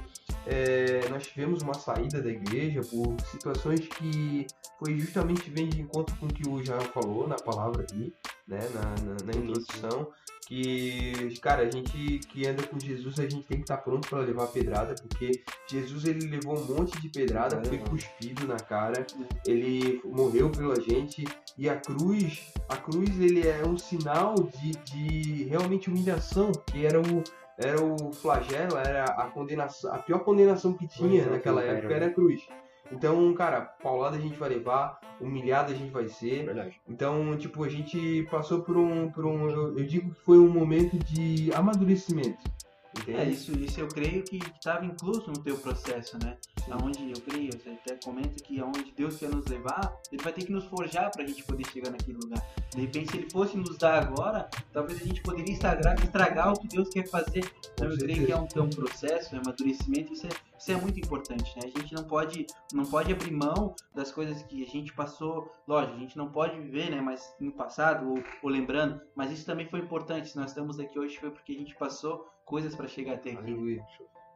[0.45, 4.45] é, nós tivemos uma saída da igreja por situações que
[4.79, 8.13] foi justamente vem de encontro com o que o Jael falou na palavra ali,
[8.47, 10.11] né, na, na, na introdução,
[10.47, 14.19] que, cara, a gente que anda com Jesus, a gente tem que estar pronto para
[14.19, 19.05] levar pedrada, porque Jesus ele levou um monte de pedrada, Vai foi cuspido na cara,
[19.45, 21.25] ele morreu pela gente
[21.57, 27.01] e a cruz, a cruz ele é um sinal de, de realmente humilhação, que era
[27.01, 27.23] o
[27.59, 32.05] era o flagelo, era a condenação, a pior condenação que tinha é, naquela época era
[32.05, 32.47] a cruz.
[32.91, 36.79] Então, cara, paulada a gente vai levar, humilhada a gente vai ser, Verdade.
[36.87, 39.09] então, tipo, a gente passou por um.
[39.11, 42.57] Por um eu, eu digo que foi um momento de amadurecimento.
[43.01, 43.19] Entende?
[43.19, 46.35] É, isso, isso eu creio que estava incluso no teu processo, né?
[46.71, 50.45] Aonde eu creio, você até comenta que aonde Deus quer nos levar, ele vai ter
[50.45, 52.43] que nos forjar para a gente poder chegar naquele lugar.
[52.73, 56.59] De repente, se ele fosse nos dar agora, talvez a gente poderia estragar, estragar o
[56.59, 57.49] que Deus quer fazer.
[57.73, 60.71] Então, eu creio que é um, é um processo, é um amadurecimento, isso é, isso
[60.71, 61.71] é muito importante, né?
[61.75, 65.51] A gente não pode, não pode abrir mão das coisas que a gente passou.
[65.67, 67.01] Lógico, a gente não pode viver, né?
[67.01, 70.29] Mas no passado ou, ou lembrando, mas isso também foi importante.
[70.29, 73.39] Se nós estamos aqui hoje foi porque a gente passou coisas para chegar até aqui.
[73.51, 73.83] Aleluia.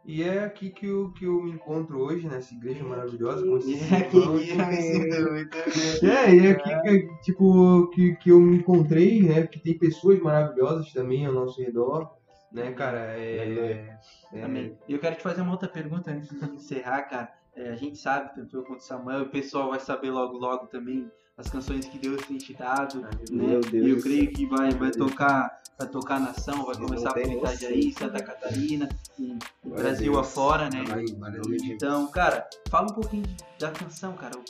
[0.03, 3.45] E é aqui que eu, que eu me encontro hoje, nessa igreja maravilhosa.
[3.45, 4.41] Com esses É aqui irmãos.
[4.43, 5.57] que eu me sinto muito
[6.01, 6.09] bem.
[6.09, 9.45] É, e é aqui que, tipo, que, que eu me encontrei, né?
[9.45, 12.09] Que tem pessoas maravilhosas também ao nosso redor,
[12.51, 13.17] né, cara?
[13.17, 13.97] É,
[14.33, 14.77] é, Amém.
[14.87, 17.33] E eu quero te fazer uma outra pergunta antes de encerrar, cara.
[17.55, 20.67] É, a gente sabe, tanto eu quanto o Samuel, o pessoal vai saber logo, logo
[20.67, 22.99] também as canções que Deus tem te dado.
[22.99, 23.09] Né?
[23.31, 27.11] Meu Deus E eu creio que vai, vai tocar vai tocar na nação, vai começar
[27.13, 28.07] tem Itajaí, noção.
[28.07, 30.27] Santa Catarina, e, e a Brasil Deus.
[30.27, 30.83] afora, né?
[31.21, 31.73] Aleluia.
[31.73, 33.23] Então, cara, fala um pouquinho
[33.59, 34.33] da canção, cara.
[34.37, 34.41] O,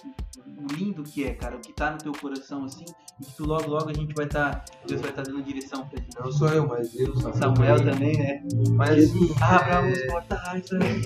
[0.64, 1.56] o lindo que é, cara.
[1.56, 2.86] O que tá no teu coração, assim.
[3.20, 4.66] E que tu logo, logo a gente vai estar.
[4.86, 6.20] Deus vai estar dando direção pra gente.
[6.20, 8.44] não sou eu, mas eu, Samuel, Samuel também, né?
[8.72, 11.02] Mas assim, Abra os portais aí.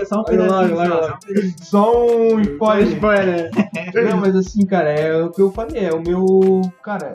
[0.00, 1.56] Um só um pedacinho.
[1.60, 3.50] só um spoiler.
[4.08, 6.62] Não, mas assim, cara, é o que eu falei, é o meu.
[6.82, 7.12] Cara,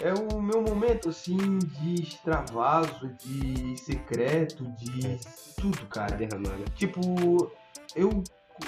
[0.00, 5.18] é o meu momento, assim, de extravaso, de secreto, de
[5.60, 6.16] tudo, cara.
[6.16, 6.64] Derramada.
[6.74, 7.50] Tipo,
[7.94, 8.22] eu.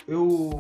[0.09, 0.51] Eu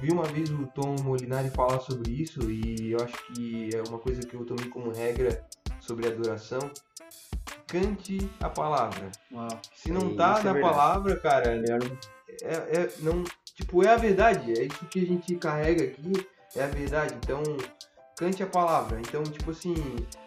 [0.00, 3.98] vi uma vez o Tom Molinari falar sobre isso e eu acho que é uma
[3.98, 5.44] coisa que eu tomei como regra
[5.80, 6.60] sobre adoração.
[7.66, 9.10] Cante a palavra.
[9.32, 9.48] Uau.
[9.74, 10.60] Se não Sim, tá é na verdade.
[10.60, 11.62] palavra, cara,
[12.42, 13.22] é, é- não,
[13.54, 16.12] tipo, é a verdade, é isso que a gente carrega aqui,
[16.56, 17.14] é a verdade.
[17.22, 17.42] Então,
[18.16, 19.00] cante a palavra.
[19.00, 19.74] Então, tipo assim,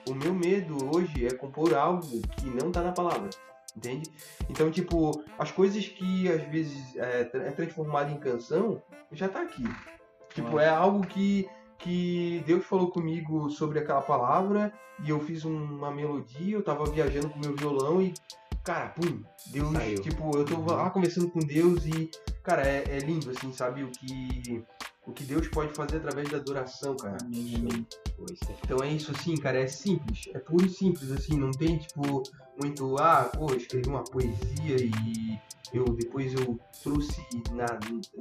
[0.10, 3.30] o meu medo hoje é compor algo que não tá na palavra.
[3.76, 4.08] Entende?
[4.50, 8.82] Então, tipo, as coisas que às vezes é, é transformado em canção,
[9.12, 9.64] já tá aqui.
[10.34, 14.72] Tipo, é algo que, que Deus falou comigo sobre aquela palavra
[15.04, 18.14] e eu fiz um- uma melodia, eu tava viajando com meu violão e,
[18.64, 20.02] cara, pum, Deus, Saiu.
[20.02, 22.10] tipo, eu tô lá conversando com Deus e,
[22.42, 23.84] cara, é, é lindo, assim, sabe?
[23.84, 24.64] O que,
[25.06, 27.18] o que Deus pode fazer através da adoração, cara.
[27.22, 28.34] Amém, é.
[28.64, 32.24] Então é isso, assim, cara, é simples, é puro e simples, assim, não tem, tipo,
[32.62, 35.40] muito, ah, pô, eu escrevi uma poesia e
[35.74, 37.66] eu depois eu trouxe na,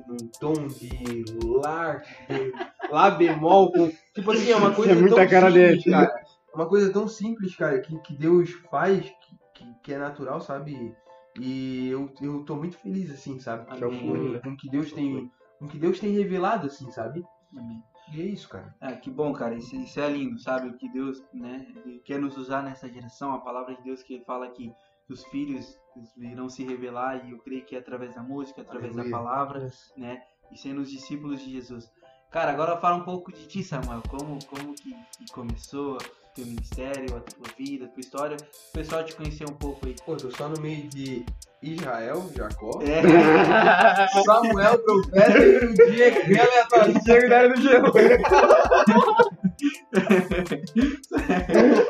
[0.09, 5.17] num tom de lá, de, lá bemol, com, tipo assim, é uma coisa é muita
[5.17, 5.91] tão cara simples, dele.
[5.91, 9.99] cara, é uma coisa tão simples, cara, que, que Deus faz, que, que, que é
[9.99, 10.95] natural, sabe,
[11.39, 14.93] e eu, eu tô muito feliz, assim, sabe, Que é o com, com que Deus
[14.93, 17.25] tem, com que Deus tem revelado, assim, sabe,
[17.57, 17.83] amém.
[18.13, 18.75] e é isso, cara.
[18.81, 19.55] Ah, que bom, cara.
[19.55, 20.69] Isso, isso é lindo, sabe?
[20.69, 23.33] O que Deus né, ele quer nos usar nessa geração.
[23.33, 24.73] A palavra de Deus que ele fala que
[25.09, 25.79] os filhos
[26.17, 29.25] irão se revelar, e eu creio que é através da música, através da Aleluia.
[29.25, 30.23] palavra, né?
[30.51, 31.91] E sendo os discípulos de Jesus.
[32.31, 34.03] Cara, agora fala um pouco de ti, Samuel.
[34.09, 35.99] Como, como que, que começou
[36.35, 38.37] teu ministério, a tua vida, a tua história.
[38.37, 39.95] O pessoal te conhecer um pouco aí.
[40.05, 41.25] Pô, tô só no meio de
[41.63, 43.03] Israel, Jacó, É,
[44.25, 47.01] Samuel, profeta, e um dia que aleatório.
[47.05, 47.93] Diego da do gelo.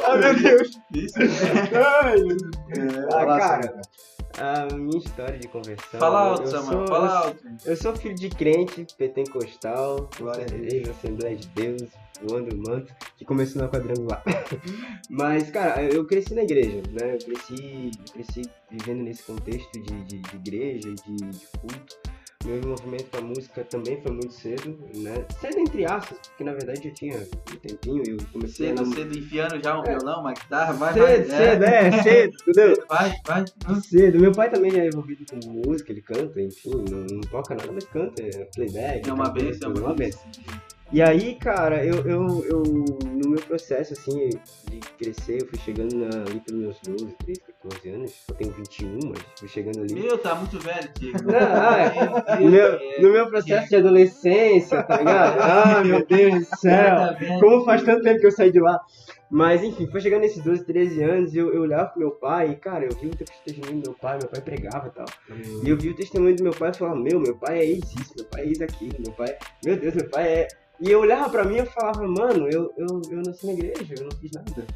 [0.05, 0.79] ah, meu Deus.
[0.95, 1.15] isso.
[2.03, 2.51] Ai, meu Deus.
[3.07, 3.81] Ah, Fala, cara,
[4.39, 6.01] A minha história de conversão.
[6.01, 7.45] Fala alto, Samuel, fala alto.
[7.65, 10.89] Eu sou filho de crente, pentecostal, Glória a Deus.
[10.89, 11.83] Assembleia de Deus,
[12.23, 14.23] voando o manto, que começou na quadrangular.
[15.11, 17.15] Mas, cara, eu cresci na igreja, né?
[17.15, 21.97] Eu cresci, cresci vivendo nesse contexto de, de, de igreja, de, de culto.
[22.45, 25.25] Meu envolvimento com a música também foi muito cedo, né?
[25.41, 28.95] Cedo entre aspas, porque na verdade eu tinha um tempinho, eu comecei Cedo, a nam-
[28.95, 31.39] cedo enfiando já um violão, uma guitarra, vai, cedo, vai.
[31.39, 32.85] cedo, é, cedo, entendeu?
[32.89, 33.45] Vai, vai.
[33.81, 34.19] Cedo.
[34.19, 37.85] Meu pai também é envolvido com música, ele canta, enfim, não, não toca nada, mas
[37.85, 39.09] canta, é playback.
[39.09, 40.23] É uma benção, é uma benção.
[40.93, 44.29] E aí, cara, eu, eu, eu no meu processo, assim,
[44.69, 48.53] de crescer, eu fui chegando na, ali pelos meus 12, 13, 14 anos, eu tenho
[48.53, 49.95] 21, mas fui chegando ali.
[49.95, 50.91] Meu, tá muito velho.
[51.25, 55.41] Não, ah, No meu, no meu processo de adolescência, tá ligado?
[55.43, 56.97] Ah, meu Deus do céu!
[56.97, 57.17] Tá.
[57.41, 58.79] Como faz tanto tempo que eu saí de lá.
[59.31, 62.57] Mas enfim, foi chegando nesses 12, 13 anos, eu, eu olhava pro meu pai e,
[62.57, 65.07] cara, eu vi o testemunho do meu pai, meu pai pregava e tal.
[65.65, 67.97] E eu vi o testemunho do meu pai e falava, meu, meu pai é isso,
[68.15, 70.49] meu pai é isso aquilo, meu pai, meu Deus, meu pai é.
[70.85, 73.95] E eu olhava pra mim e eu falava, mano, eu, eu, eu nasci na igreja,
[73.97, 74.67] eu não fiz nada.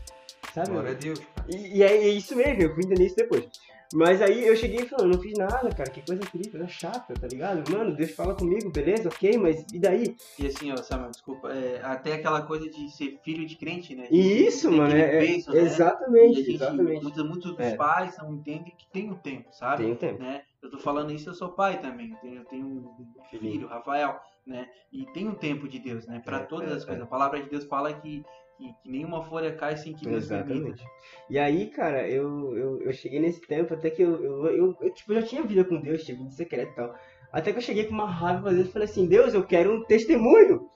[0.55, 0.71] Sabe?
[0.71, 1.21] Glória a Deus.
[1.49, 3.45] E, e é, é isso mesmo, eu fui entender isso depois.
[3.92, 7.14] Mas aí eu cheguei e falei, não fiz nada, cara, que coisa incrível, coisa chata,
[7.14, 7.71] tá ligado?
[7.71, 10.16] Mano, Deus fala comigo, beleza, ok, mas e daí?
[10.38, 14.09] E assim, ó, Samuel, desculpa, é, até aquela coisa de ser filho de crente, né?
[14.11, 15.61] E isso, mano, é, é- peso, né?
[15.61, 17.03] Exatamente, gente, exatamente.
[17.03, 17.77] Muitos, muitos dos É.
[17.77, 19.85] pais não entendem que tem o tempo, sabe?
[19.85, 20.21] Tem um tempo.
[20.21, 20.42] né?
[20.62, 22.11] Eu tô falando isso, eu sou pai também.
[22.11, 24.66] Eu tenho, eu tenho um filho, Rafael, né?
[24.92, 26.20] E tem um tempo de Deus, né?
[26.24, 27.02] Para É, todas é, as coisas.
[27.02, 27.04] é.
[27.04, 28.22] A palavra de Deus fala que,
[28.56, 30.82] que, que nenhuma folha cai sem que Deus permita.
[31.28, 34.90] E aí, cara, eu, eu, eu cheguei nesse tempo até que eu, eu, eu, eu,
[34.94, 36.94] tipo, já tinha vida com Deus, tinha vida secreta e tal.
[37.32, 39.85] Até que eu cheguei com uma raiva vezes e falei assim, Deus, eu quero um
[39.85, 40.70] testemunho.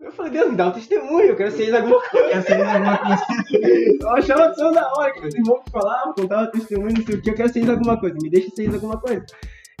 [0.00, 2.42] Eu falei, Deus, me dá um testemunho, eu quero ser de alguma coisa.
[2.42, 3.22] Ser alguma coisa?
[4.04, 7.30] Eu achava tão da hora que meus irmãos falavam, contavam testemunho, não sei o que,
[7.30, 9.24] eu quero ser de alguma coisa, me deixa ser de alguma coisa.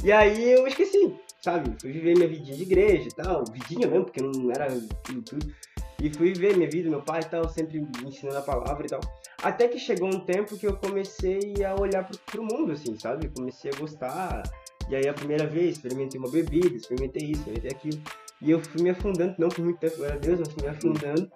[0.02, 1.74] E aí eu esqueci, sabe?
[1.80, 5.46] Fui viver minha vidinha de igreja e tal, vidinha mesmo, porque não era aquilo tudo.
[6.02, 8.88] E fui viver minha vida, meu pai e tal, sempre me ensinando a palavra e
[8.90, 9.00] tal.
[9.42, 13.28] Até que chegou um tempo que eu comecei a olhar pro, pro mundo, assim, sabe?
[13.28, 14.42] Comecei a gostar.
[14.88, 18.02] E aí a primeira vez, experimentei uma bebida, experimentei isso, experimentei aquilo.
[18.42, 20.68] E eu fui me afundando, não por muito tempo, glória a Deus, mas fui me
[20.68, 21.30] afundando.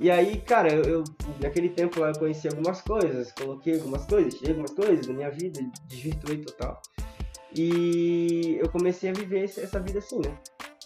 [0.00, 1.04] E aí, cara, eu, eu-
[1.40, 5.30] naquele tempo lá eu conheci algumas coisas, coloquei algumas coisas, tirei algumas coisas da minha
[5.30, 6.80] vida, desvirtuei total.
[7.54, 10.38] E eu comecei a viver essa vida assim, né?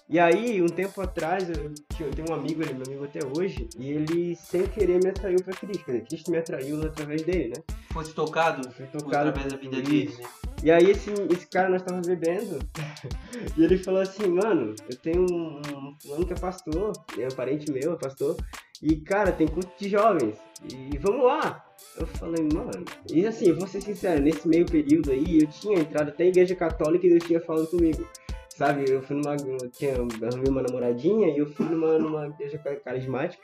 [0.09, 3.05] E aí, um tempo atrás, eu, tinha- eu tenho um amigo, ele é meu amigo
[3.05, 5.85] até hoje, e ele sem querer me atraiu pra Cristo.
[5.85, 7.74] Quer dizer, Cristo me atraiu através dele, né?
[7.92, 10.29] Fosse tocado fui tocado através da vida dele, né?
[10.62, 12.59] E aí esse, esse cara nós estávamos bebendo
[13.59, 17.35] e ele falou assim, mano, eu tenho um, um fulano que é pastor, é um
[17.35, 18.37] parente meu, é pastor,
[18.81, 20.38] e cara, tem culto de jovens,
[20.72, 21.65] e vamos lá.
[21.99, 25.79] Eu falei, mano, e assim, eu vou ser sincero, nesse meio período aí, eu tinha
[25.79, 28.07] entrado até a igreja católica e Deus tinha falado comigo.
[28.55, 29.35] Sabe, eu fui numa.
[29.37, 33.43] Eu tinha, arrumei uma namoradinha e eu fui numa, numa igreja carismática.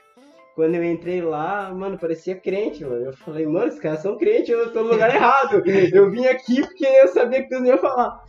[0.55, 3.05] Quando eu entrei lá, mano, parecia crente, mano.
[3.05, 5.63] Eu falei, mano, esses caras são crentes, eu tô no lugar errado.
[5.93, 8.23] Eu vim aqui porque eu sabia que Deus ia falar.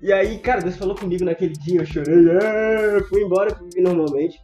[0.00, 4.40] E aí, cara, Deus falou comigo naquele dia, eu chorei, é, fui embora, fui normalmente.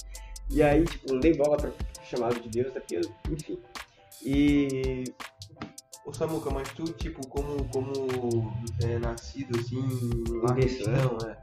[0.51, 1.71] E aí, tipo, não dei bola pra
[2.05, 3.59] chamado de Deus, porque, eu- enfim.
[4.27, 5.05] E
[6.07, 7.93] Ô Samuca, mas tu, tipo, como, como
[8.81, 9.83] é, nascido assim,
[10.41, 11.37] lá cristão, é.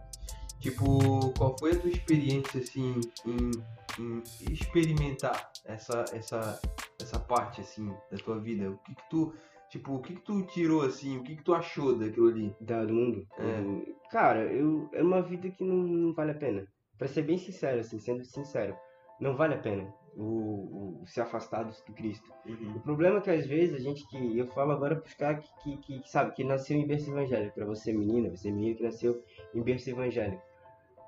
[0.62, 3.52] Tipo, qual foi a tua experiência assim em,
[4.00, 6.62] em experimentar essa, essa,
[7.02, 8.72] essa parte assim da tua vida?
[8.72, 9.34] O que que tu,
[9.70, 11.18] tipo, o que que tu tirou assim?
[11.18, 12.56] O que que tu achou daquilo ali?
[12.62, 13.28] da, do mundo.
[13.38, 14.10] É.
[14.10, 16.66] Cara, eu, é uma vida que não, não vale a pena.
[16.98, 18.78] Pra ser bem sincero, assim, sendo sincero,
[19.20, 22.32] não vale a pena o, o se afastar do, Cristo.
[22.76, 24.38] O problema é que às vezes a gente que.
[24.38, 27.56] Eu falo agora pros caras que, que, que, sabe, que nasceu em berço evangélico.
[27.56, 29.24] Pra você, menina, você menino que nasceu
[29.54, 30.42] em berço evangélico.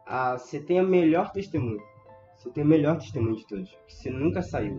[0.06, 1.82] Ah, você tem a melhor testemunho.
[2.38, 3.70] Você tem o melhor testemunho de todos.
[3.88, 4.76] que Você nunca saiu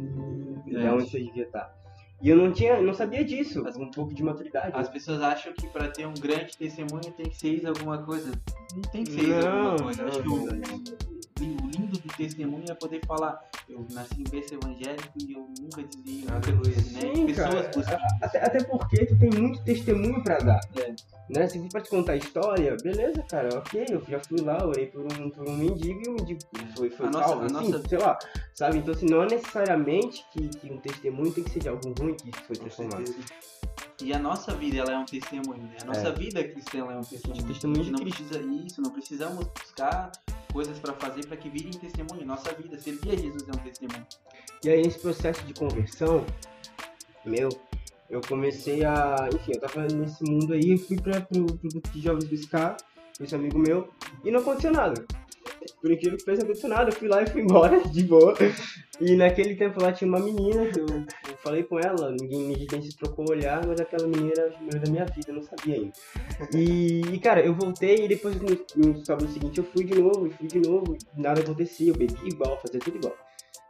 [0.64, 0.92] de É.
[0.92, 1.74] onde você devia estar.
[2.22, 4.72] E eu não tinha, não sabia disso, com um pouco de maturidade.
[4.74, 8.32] As pessoas acham que pra ter um grande testemunho tem que ser isso alguma coisa.
[8.74, 10.02] Não tem que ser isso Não, alguma coisa.
[10.02, 11.15] Eu acho que não, o,
[12.16, 16.76] testemunho é poder falar, eu nasci em berço evangélico e eu nunca desviei, Aleluia.
[16.76, 17.00] né?
[17.00, 18.02] Sim, Pessoas cara.
[18.22, 20.60] Até, até porque tu tem muito testemunho pra dar.
[20.76, 20.94] É.
[21.28, 21.48] Né?
[21.48, 24.86] Se for pra te contar a história, beleza, cara, ok, eu já fui lá, orei
[24.86, 26.40] por um, por um mendigo e o mendigo
[26.76, 28.18] foi, foi A nossa- salvo, a enfim, nossa- sei lá.
[28.54, 28.78] Sabe?
[28.78, 32.14] Então, assim, não é necessariamente que, que um testemunho tem que ser de algo ruim
[32.14, 33.12] que foi transformado.
[34.02, 35.76] E a nossa vida ela é um testemunho, né?
[35.82, 36.12] A nossa É.
[36.12, 37.44] vida cristã ela é um testemunho.
[37.46, 38.24] testemunho A gente de não Cristo.
[38.24, 40.12] precisa isso, não precisamos buscar
[40.52, 42.24] coisas pra fazer pra que virem testemunho.
[42.24, 44.06] Nossa vida, servir a Jesus é um testemunho.
[44.64, 46.24] E aí, nesse processo de conversão,
[47.24, 47.48] meu,
[48.08, 49.28] eu comecei a.
[49.34, 52.76] Enfim, eu tava nesse mundo aí, eu fui pra, pro, grupo de jovens do SCA,
[53.16, 53.88] com esse amigo meu,
[54.24, 55.04] e não aconteceu nada.
[55.80, 56.90] Por incrível que pareça, não aconteceu nada.
[56.90, 58.34] Eu fui lá e fui embora, de boa.
[59.00, 62.82] E naquele tempo lá tinha uma menina, que eu, eu falei com ela, ninguém, ninguém
[62.82, 65.74] se trocou olhar, mas aquela menina era a mulher da minha vida, eu não sabia
[65.74, 65.92] ainda.
[66.54, 70.26] E, e, cara, eu voltei e depois no, no sábado seguinte eu fui de novo,
[70.26, 73.14] e fui de novo, nada acontecia, eu bebi igual, fazia tudo igual.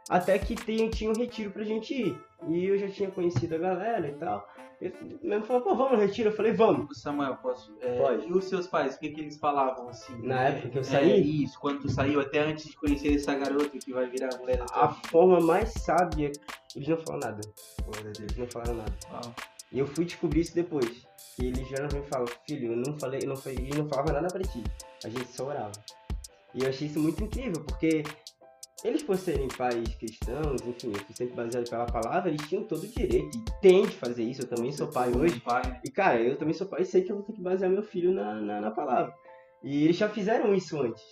[0.09, 2.17] Até que tem, tinha um retiro pra gente ir.
[2.47, 4.47] E eu já tinha conhecido a galera e tal.
[4.79, 4.93] Ele
[5.23, 6.29] mesmo falou, pô, vamos no retiro?
[6.29, 7.01] Eu falei, vamos.
[7.01, 7.75] Samuel, posso.
[7.81, 8.27] É, Pode.
[8.27, 10.15] E os seus pais, o que, que eles falavam assim?
[10.21, 13.15] Na É, época que eu É, saí, isso, quando tu saiu, até antes de conhecer
[13.15, 16.31] essa garota que vai virar a mulher a forma mais sábia,
[16.75, 17.41] eles não falaram nada.
[18.19, 18.93] Eles não falaram nada.
[19.11, 19.35] Uau.
[19.71, 21.07] E eu fui descobrir isso depois.
[21.35, 23.89] Que eles já não me falam, filho, eu não falei, eu não falei, eu não
[23.89, 24.63] falava nada pra ti.
[25.03, 25.71] A gente só orava.
[26.53, 28.03] E eu achei isso muito incrível, porque
[28.83, 32.83] eles por serem pais cristãos, enfim, eu fui sempre baseado pela palavra, eles tinham todo
[32.83, 34.43] o direito e têm de fazer isso.
[34.43, 35.39] Eu também sou pai hoje.
[35.39, 35.81] Pai, né?
[35.83, 37.83] E cara, eu também sou pai e sei que eu vou ter que basear meu
[37.83, 39.13] filho na, na, na palavra.
[39.63, 41.03] E eles já fizeram isso antes.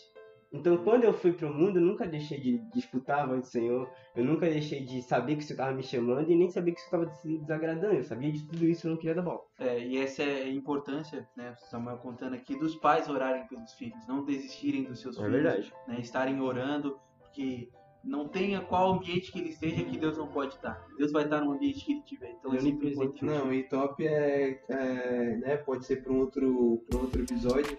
[0.54, 3.89] Então, quando eu fui pro mundo, eu nunca deixei de disputar a voz do Senhor.
[4.15, 6.80] Eu nunca deixei de saber que o Senhor estava me chamando e nem saber que
[6.80, 7.95] o Senhor estava se desagradando.
[7.95, 9.41] Eu sabia de tudo isso, eu não queria dar bola.
[9.60, 13.73] É, e essa é a importância, né, o Samuel contando aqui, dos pais orarem pelos
[13.73, 15.73] filhos, não desistirem dos seus É filhos, verdade.
[15.89, 16.97] né, estarem orando,
[17.36, 17.69] porque
[18.02, 20.88] não tenha qual ambiente que ele esteja que Deus não pode estar.
[20.98, 22.32] Deus vai estar no ambiente que ele tiver.
[22.32, 22.95] Então é sempre.
[23.21, 27.78] Não, e top é, é, né, pode ser para um outro, pra um outro episódio,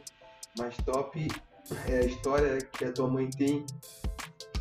[0.58, 1.26] mas top
[1.88, 3.64] é a história que a tua mãe tem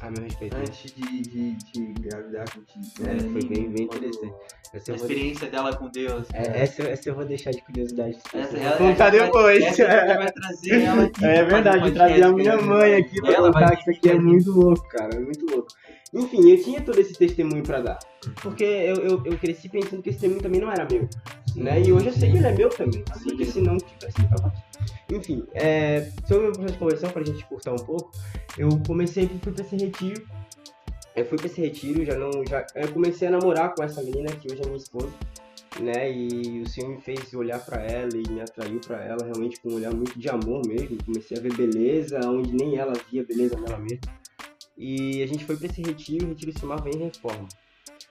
[0.07, 0.55] A meu respeito.
[0.55, 0.63] né?
[0.67, 2.85] antes de, de, de engravidar contigo.
[3.07, 4.33] É, foi bem, bem interessante.
[4.73, 6.27] Essa A eu vou, experiência dela com Deus.
[6.33, 8.17] é, essa, essa eu vou deixar de curiosidade.
[8.33, 9.63] Essa, ela- vou contar essa vai- depois.
[9.63, 11.25] Essa você vai trazer ela aqui.
[11.25, 14.87] É verdade, trazer a minha mãe aqui pra contar que isso aqui é muito louco,
[14.89, 15.67] cara, é muito louco.
[16.13, 17.99] Enfim, eu tinha todo esse testemunho pra dar,
[18.41, 21.09] porque eu, eu, eu cresci pensando que esse testemunho também não era meu,
[21.55, 21.81] né?
[21.81, 24.53] E hoje eu sei que ele é meu também, porque se não tivesse acabado.
[25.11, 28.11] Enfim, é, sobre o processo de conversão, pra gente curtar um pouco,
[28.57, 30.27] eu comecei, fui pra esse retiro,
[31.15, 34.31] eu fui pra esse retiro, já não, já, eu comecei a namorar com essa menina
[34.35, 35.11] que hoje é minha esposa,
[35.79, 36.11] né?
[36.11, 39.69] E o Senhor me fez olhar pra ela e me atraiu pra ela realmente com
[39.69, 40.97] um olhar muito de amor mesmo.
[41.03, 43.99] Comecei a ver beleza onde nem ela via beleza nela mesma.
[44.77, 47.47] E a gente foi pra esse retiro, o retiro se chamava Em Reforma.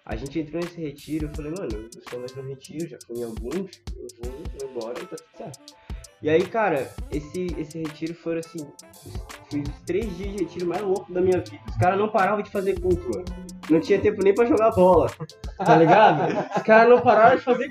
[0.07, 3.21] A gente entrou nesse retiro, eu falei, mano, eu sou mais no retiro, já fui
[3.21, 5.75] em alguns, eu vou, vou embora e tá tudo certo.
[6.21, 8.67] E aí, cara, esse, esse retiro foram assim,
[9.51, 11.61] foi os três dias de retiro mais louco da minha vida.
[11.69, 13.11] Os caras não paravam de fazer culto.
[13.71, 15.11] Não tinha tempo nem pra jogar bola.
[15.57, 16.29] Tá ligado?
[16.57, 17.69] Os caras não pararam de fazer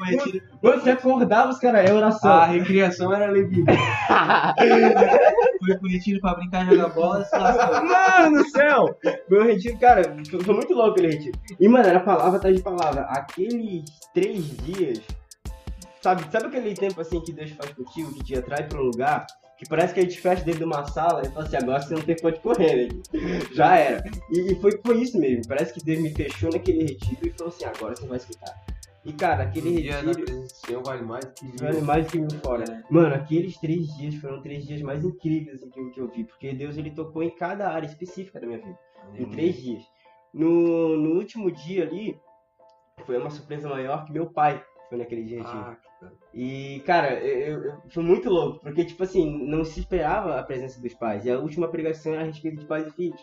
[0.62, 2.32] Quando você acordava, os caras, é oração.
[2.32, 3.72] A recriação era levida.
[5.66, 7.28] Foi pro retiro pra brincar e jogar bola.
[7.32, 8.98] Mano do céu!
[9.30, 11.40] Meu retiro, cara, foi foi muito louco aquele retiro.
[11.60, 13.02] E, mano, era palavra atrás de palavra.
[13.04, 15.02] Aqueles três dias,
[16.02, 19.26] sabe, sabe aquele tempo assim que Deus faz contigo, que te atrai pra um lugar,
[19.64, 21.94] que parece que ele te fecha dentro de uma sala e fala assim, agora você
[21.94, 23.02] não tem pra onde correr, né?
[23.54, 24.04] Já era.
[24.30, 25.48] E, e foi, foi isso mesmo.
[25.48, 28.64] Parece que Deus me fechou naquele retiro e falou assim, agora você vai escutar.
[29.06, 30.48] E, cara, aquele Um na retiro.
[30.50, 31.56] Senhor vale mais que mil.
[31.60, 32.64] Vale mais que mil fora.
[32.64, 32.84] É.
[32.90, 36.24] Mano, aqueles três dias foram três dias mais incríveis assim, que, eu, que eu vi,
[36.24, 38.80] porque Deus ele tocou em cada área específica da minha vida,
[39.16, 39.84] em três dias.
[40.34, 42.18] No, no último dia ali,
[43.06, 45.42] foi uma surpresa maior que meu pai foi naquele dia.
[45.44, 45.76] Ah.
[46.34, 50.82] E, cara, eu, eu- foi muito louco, porque, tipo assim, não se esperava a presença
[50.82, 51.26] dos pais.
[51.26, 53.22] E a última pregação era a respeito de pais e filhos.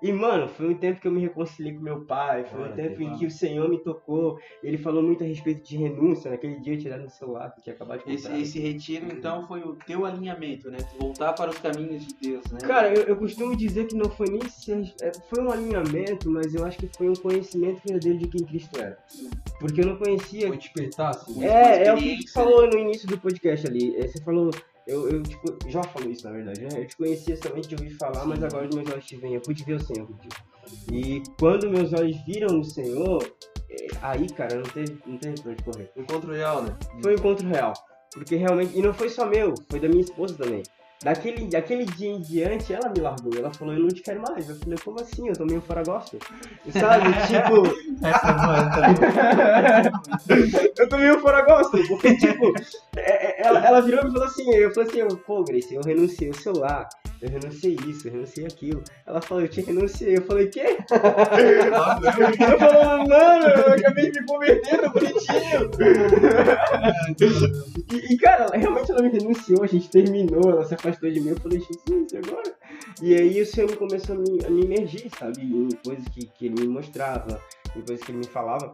[0.00, 2.84] E, mano, foi um tempo que eu me reconciliei com meu pai, foi um Glória
[2.84, 4.38] a tempo em que o Senhor me tocou.
[4.62, 6.30] Ele falou muito a respeito de renúncia.
[6.30, 8.40] Naquele dia eu tirei no celular, que tinha acabado de Esse, comprar.
[8.40, 10.78] esse retiro, então, foi o teu alinhamento, né?
[10.78, 12.60] Tu voltar para os caminhos de Deus, né?
[12.60, 16.54] Cara, eu, eu costumo dizer que não foi nem ser, é, foi um alinhamento, mas
[16.54, 18.96] eu acho que foi um conhecimento verdadeiro de quem Cristo era.
[19.58, 21.44] Porque eu não conhecia Foi despertar, assim.
[21.44, 23.96] É, é o que você falou no início do podcast ali.
[23.96, 24.50] É, Você falou.
[24.88, 26.68] Eu, eu te co- já falou isso, na verdade, né?
[26.82, 29.34] Eu te conhecia somente de ouvir falar, mas agora os meus olhos te veem.
[29.34, 30.34] Eu pude ver o Senhor contigo.
[30.90, 33.22] E quando meus olhos viram o Senhor,
[33.70, 35.90] é, aí, cara, não teve, não teve pra onde correr.
[35.96, 36.76] Encontro real, né?
[37.02, 37.72] Foi um encontro real.
[38.12, 38.76] Porque realmente.
[38.78, 40.62] E não foi só meu, foi da minha esposa também.
[41.02, 43.32] Daquele, daquele dia em diante, ela me largou.
[43.36, 44.48] Ela falou, eu não te quero mais.
[44.48, 45.28] Eu falei, como assim?
[45.28, 46.18] Eu tô meio fora gospel.
[46.72, 47.04] Sabe?
[47.28, 47.62] tipo.
[48.04, 48.62] Essa é boa,
[49.90, 50.70] boa.
[50.76, 52.52] eu tô meio fora gospel, porque, tipo,
[52.96, 56.30] é- é- ela, ela virou e falou assim, eu falei assim, pô, Grace, eu renunciei
[56.30, 56.88] o celular,
[57.20, 58.82] eu renunciei isso, eu renunciei aquilo.
[59.04, 60.16] Ela falou, eu te renunciei.
[60.16, 60.76] Eu falei, quê?
[60.90, 65.70] eu falei, mano, eu acabei me convertendo, bonitinho.
[67.92, 71.30] e, e, cara, realmente ela me renunciou, a gente terminou, ela se afastou de mim,
[71.30, 72.54] eu falei, Jesus, agora?
[73.02, 76.46] E aí o Senhor começou a me, a me imergir, sabe, em coisas que, que
[76.46, 77.40] ele me mostrava,
[77.74, 78.72] em coisas que ele me falava.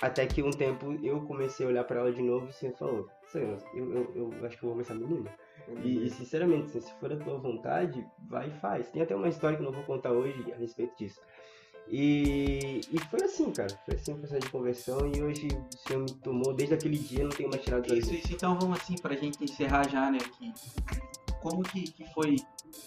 [0.00, 2.76] Até que um tempo eu comecei a olhar pra ela de novo e o Senhor
[2.76, 5.30] falou, Senhor, eu, eu, eu acho que eu vou essa menina.
[5.82, 8.88] E, e, sinceramente, assim, se for da tua vontade, vai e faz.
[8.90, 11.20] Tem até uma história que eu não vou contar hoje a respeito disso.
[11.88, 13.68] E, e foi assim, cara.
[13.84, 17.22] Foi assim o processo de conversão e hoje o Senhor me tomou, desde aquele dia
[17.22, 20.18] não tenho mais tirado da Isso, isso, então vamos assim, pra gente encerrar já, né,
[20.18, 20.52] aqui.
[21.40, 22.36] Como que, que foi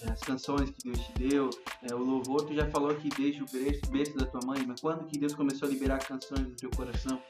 [0.03, 1.49] é, as canções que Deus te deu,
[1.89, 4.81] é, o louvor, tu já falou que desde o berço, berço da tua mãe, mas
[4.81, 7.21] quando que Deus começou a liberar canções do teu coração?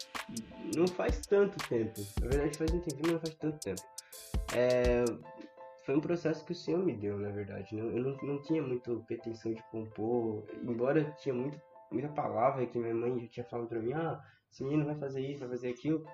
[0.75, 2.01] Não faz tanto tempo.
[2.21, 3.81] Na verdade faz um tempinho, mas não faz tanto tempo.
[4.55, 5.05] É,
[5.85, 7.75] foi um processo que o Senhor me deu, na verdade.
[7.75, 7.81] Né?
[7.81, 11.59] Eu não, não tinha muito pretensão de compor, embora tinha muito,
[11.91, 14.19] muita palavra que minha mãe já tinha falado pra mim, ah,
[14.51, 16.05] esse menino vai fazer isso, vai fazer aquilo.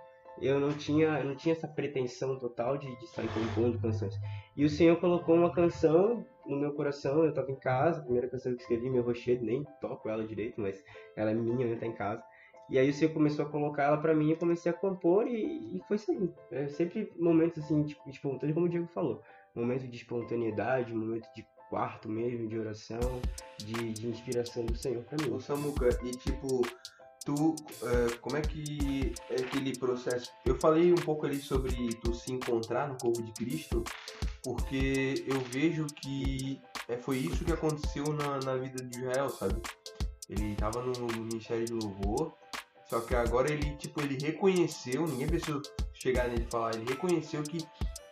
[0.42, 4.14] Eu não tinha, eu não tinha essa pretensão total de, de sair compondo canções.
[4.56, 8.30] E o Senhor colocou uma canção no meu coração, eu estava em casa, a primeira
[8.30, 10.84] canção que escrevi, meu rochedo, nem toco ela direito, mas
[11.16, 12.22] ela é minha, né, tá em casa.
[12.70, 15.82] E aí Senhor começou a colocar ela para mim, eu comecei a compor e, e
[15.88, 16.34] foi saindo.
[16.52, 19.22] É sempre momentos assim, tipo, espontâneo, como o Diego falou
[19.56, 23.22] momento de espontaneidade, momento de quarto mesmo, de oração,
[23.58, 25.34] de, de inspiração do Senhor para mim.
[25.34, 26.62] Ô Samuca, e tipo,
[27.26, 30.32] tu, é, como é que é aquele processo?
[30.46, 33.84] Eu falei um pouco ali sobre tu se encontrar no corpo de Cristo,
[34.44, 39.62] porque eu vejo que é, foi isso que aconteceu na, na vida de Israel, sabe?
[40.30, 42.36] Ele estava no ministério de louvor,
[42.88, 45.62] só que agora ele, tipo, ele reconheceu, ninguém precisou
[45.94, 47.58] chegar nele e falar, ele reconheceu que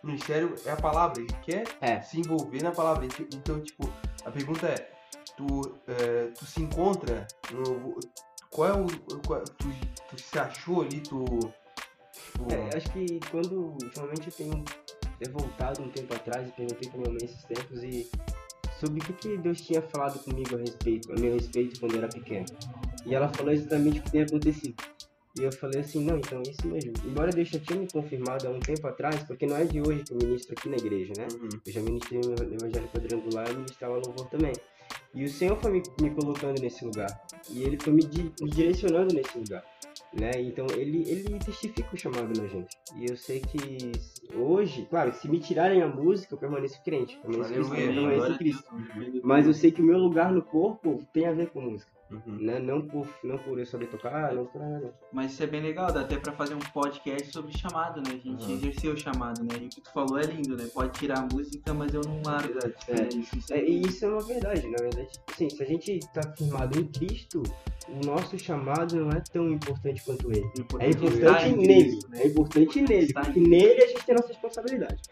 [0.02, 2.00] o ministério é a palavra, ele quer é.
[2.02, 3.06] se envolver na palavra.
[3.06, 3.90] Então, tipo,
[4.24, 4.90] a pergunta é,
[5.36, 7.98] tu, é, tu se encontra no,
[8.50, 8.86] qual é o.
[9.26, 9.68] Qual, tu,
[10.08, 11.24] tu se achou ali, tu.
[12.12, 12.52] Tipo...
[12.52, 14.64] É, acho que quando ultimamente eu tenho
[15.30, 18.10] voltado um tempo atrás e perguntei pra minha mãe esses tempos e
[18.78, 21.98] sobre o que, que Deus tinha falado comigo a respeito, a meu respeito quando eu
[21.98, 22.46] era pequeno.
[23.06, 24.74] E ela falou exatamente o que tem acontecido.
[25.38, 26.92] E eu falei assim, não, então é isso mesmo.
[27.04, 30.04] Embora Deus já tinha me confirmado há um tempo atrás, porque não é de hoje
[30.04, 31.26] que eu ministro aqui na igreja, né?
[31.32, 31.48] Uhum.
[31.66, 34.52] Eu já ministrei no Evangelho Quadrangular e ministrava louvor também.
[35.12, 37.08] E o Senhor foi me, me colocando nesse lugar.
[37.50, 39.64] E Ele foi me, di, me direcionando nesse lugar.
[40.12, 40.30] Né?
[40.42, 42.76] Então ele, ele testifica o chamado na gente.
[42.96, 43.90] E eu sei que
[44.36, 47.18] hoje, claro, se me tirarem a música, eu permaneço crente.
[47.18, 48.64] Permaneço Cristo, permaneço Cristo.
[49.24, 51.90] Mas eu sei que o meu lugar no corpo tem a ver com música.
[52.26, 52.36] Uhum.
[52.38, 52.58] Né?
[52.58, 54.94] Não, por, não por eu saber tocar, não por nada.
[55.12, 58.10] Mas isso é bem legal, dá até pra fazer um podcast sobre chamado, né?
[58.14, 58.52] A gente uhum.
[58.52, 59.58] exerceu o chamado, né?
[59.60, 60.68] E o que tu falou é lindo, né?
[60.72, 62.58] Pode tirar a música, mas eu não largo.
[62.58, 65.08] É, é, isso, isso, é, isso é uma verdade, na verdade.
[65.36, 67.42] Sim, se a gente tá firmado em Cristo,
[67.88, 70.46] o nosso chamado não é tão importante quanto ele.
[70.80, 71.98] É importante nele.
[72.08, 72.22] Né?
[72.22, 73.12] É importante nele.
[73.12, 75.02] Porque nele a gente tem a nossa responsabilidade.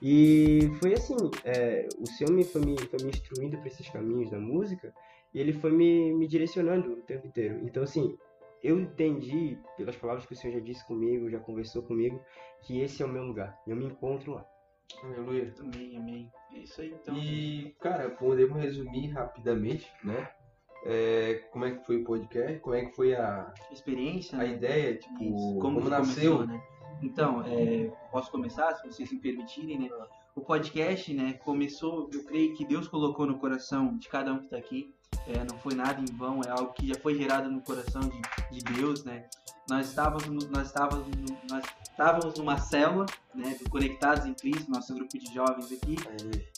[0.00, 4.30] E foi assim, é, o Senhor me foi, me foi me instruindo para esses caminhos
[4.30, 4.92] da música
[5.34, 7.60] e ele foi me, me direcionando o tempo inteiro.
[7.64, 8.16] Então, assim,
[8.62, 12.20] eu entendi, pelas palavras que o Senhor já disse comigo, já conversou comigo,
[12.62, 13.58] que esse é o meu lugar.
[13.66, 14.46] Eu me encontro lá.
[15.02, 15.50] Aleluia.
[15.52, 16.30] Também, amém.
[16.52, 17.16] É isso aí, então.
[17.16, 20.30] E, cara, podemos resumir rapidamente, né?
[20.84, 22.58] É, como é que foi o podcast?
[22.60, 24.36] Como é que foi a experiência?
[24.36, 24.52] A né?
[24.52, 25.58] ideia, tipo, Isso.
[25.60, 26.38] como, como nasceu?
[26.38, 26.62] Começou, né?
[27.02, 29.90] Então, é, posso começar, se vocês me permitirem, né?
[30.34, 34.44] O podcast, né, começou, eu creio que Deus colocou no coração de cada um que
[34.44, 34.94] está aqui,
[35.26, 38.58] é, não foi nada em vão, é algo que já foi gerado no coração de,
[38.58, 39.24] de Deus, né?
[39.68, 41.06] Nós estávamos, nós estávamos,
[41.48, 45.96] nós estávamos numa célula, né, do Conectados em Cristo, nosso grupo de jovens aqui,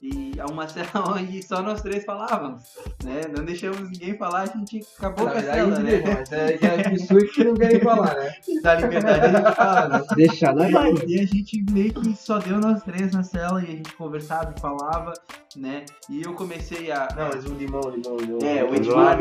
[0.02, 2.62] e é uma célula onde só nós três falávamos,
[3.04, 3.20] né?
[3.36, 6.02] Não deixamos ninguém falar, a gente acabou com a célula, né?
[6.02, 8.32] Mas é, é as pessoas que não querem falar, né?
[8.62, 10.06] Da liberdade a gente fala, né?
[10.16, 10.68] Deixar na
[11.06, 14.54] E a gente meio que só deu nós três na célula e a gente conversava
[14.56, 15.12] e falava,
[15.56, 15.84] né?
[16.08, 17.08] E eu comecei a...
[17.16, 18.38] Não, mas o limão, limão, limão.
[18.42, 19.18] É, o Edmar,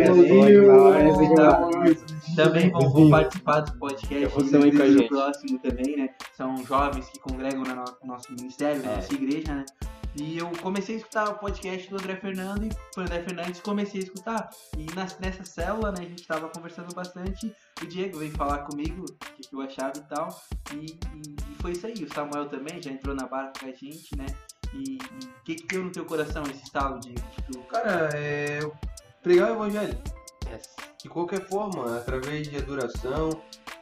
[2.36, 6.10] também vão, vão participar do podcast, e o próximo também, né?
[6.36, 8.96] São jovens que congregam no nosso ministério, na é.
[8.96, 9.66] nossa igreja, né?
[10.16, 13.62] E eu comecei a escutar o podcast do André Fernando e foi o André Fernandes
[13.62, 14.50] comecei a escutar.
[14.78, 17.54] E nas, nessa célula, né, a gente tava conversando bastante.
[17.82, 20.30] O Diego veio falar comigo o que, que eu achava e tal.
[20.72, 21.96] E, e, e, foi isso aí.
[22.04, 24.28] O Samuel também já entrou na barca com a gente, né?
[24.74, 27.14] E o que, que deu no teu coração esse estalo de.
[27.14, 27.64] Tipo...
[27.68, 28.60] Cara, é.
[29.22, 29.98] Pregar o evangelho.
[30.50, 30.76] Yes.
[31.02, 33.30] De qualquer forma, através de adoração,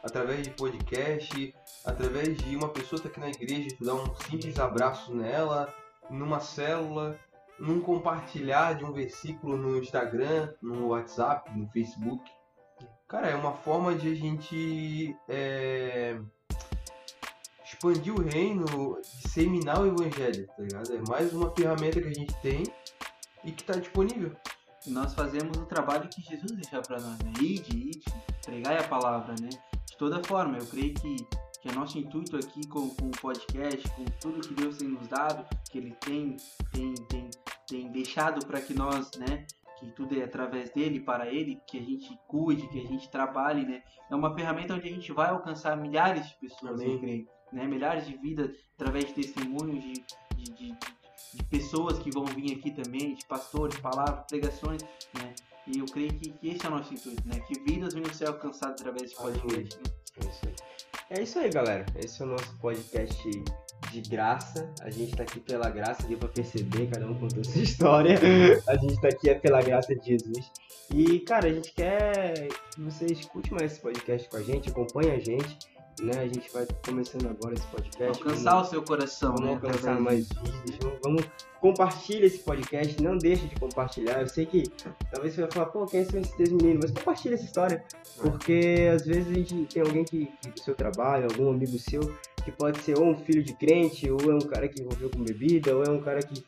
[0.02, 4.14] através de podcast, através de uma pessoa estar tá aqui na igreja, tu dar um
[4.16, 5.72] simples abraço nela,
[6.10, 7.18] numa célula,
[7.58, 12.28] num compartilhar de um versículo no Instagram, no WhatsApp, no Facebook.
[13.08, 16.18] Cara, é uma forma de a gente é,
[17.82, 18.64] expandir o reino,
[19.20, 20.92] disseminar o evangelho, tá ligado?
[20.92, 22.62] É mais uma ferramenta que a gente tem
[23.44, 24.36] e que está disponível.
[24.86, 27.32] Nós fazemos o trabalho que Jesus deixou para nós, né?
[27.40, 28.04] Ide, ide,
[28.44, 29.48] pregai a palavra, né?
[29.86, 31.16] de toda forma, eu creio que,
[31.60, 35.06] que é nosso intuito aqui com, com o podcast, com tudo que Deus tem nos
[35.08, 36.36] dado, que Ele tem,
[36.72, 37.30] tem, tem,
[37.68, 39.44] tem deixado para que nós, né,
[39.78, 43.66] que tudo é através dele, para ele, que a gente cuide, que a gente trabalhe,
[43.66, 43.82] né?
[44.08, 46.92] É uma ferramenta onde a gente vai alcançar milhares de pessoas, Amém.
[46.92, 47.66] eu creio, né?
[47.66, 49.92] Milhares de vidas através de testemunhos, de,
[50.36, 50.76] de, de,
[51.34, 54.82] de pessoas que vão vir aqui também, de pastores, palavras, pregações,
[55.14, 55.34] né?
[55.66, 57.38] E eu creio que, que esse é o nosso intuito, né?
[57.40, 59.78] Que vidas venham ser alcançadas através desse podcast.
[59.78, 59.84] né?
[60.20, 60.54] É isso aí.
[61.10, 61.86] É isso aí, galera.
[62.02, 63.30] Esse é o nosso podcast
[63.92, 64.72] de graça.
[64.80, 68.18] A gente tá aqui pela graça, deu pra perceber, cada um contou sua história.
[68.66, 70.50] A gente tá aqui é pela graça de Jesus.
[70.92, 75.10] E, cara, a gente quer que você escute mais esse podcast com a gente, acompanhe
[75.10, 75.58] a gente.
[76.00, 76.12] Né?
[76.18, 78.22] A gente vai começando agora esse podcast.
[78.22, 79.54] Alcançar o seu coração, Vamos né?
[79.54, 80.78] alcançar mais vídeos.
[80.80, 81.24] Vamos, vamos
[81.62, 84.20] compartilha esse podcast, não deixe de compartilhar.
[84.20, 84.64] Eu sei que
[85.12, 86.80] talvez você vai falar, pô, quem são esses três meninos?
[86.82, 87.84] Mas compartilha essa história,
[88.20, 92.00] porque às vezes a gente tem alguém que, que do seu trabalho, algum amigo seu,
[92.44, 95.22] que pode ser ou um filho de crente, ou é um cara que envolveu com
[95.22, 96.44] bebida, ou é um cara que,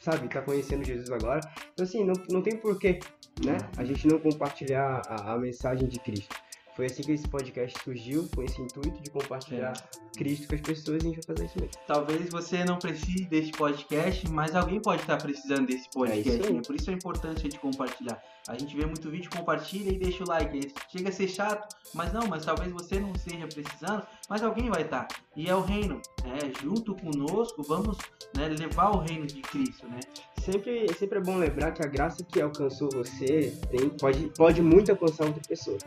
[0.00, 1.40] sabe, tá conhecendo Jesus agora.
[1.72, 2.98] Então assim, não, não tem porquê,
[3.44, 3.58] né?
[3.76, 6.34] A gente não compartilhar a, a mensagem de Cristo.
[6.76, 9.72] Foi assim que esse podcast surgiu, com esse intuito de compartilhar
[10.14, 11.82] Cristo com as pessoas e a gente vai fazer isso mesmo.
[11.86, 16.28] Talvez você não precise desse podcast, mas alguém pode estar precisando desse podcast.
[16.28, 16.60] É isso né?
[16.66, 18.22] Por isso é importante a gente compartilhar.
[18.48, 20.72] A gente vê muito vídeo, compartilha e deixa o like.
[20.88, 24.82] Chega a ser chato, mas não, mas talvez você não esteja precisando, mas alguém vai
[24.82, 25.08] estar.
[25.34, 26.38] E é o reino, né?
[26.62, 27.98] Junto conosco, vamos
[28.36, 29.98] né, levar o reino de Cristo, né?
[30.38, 34.92] Sempre, sempre é bom lembrar que a graça que alcançou você tem, pode, pode muito
[34.92, 35.78] alcançar outra pessoa.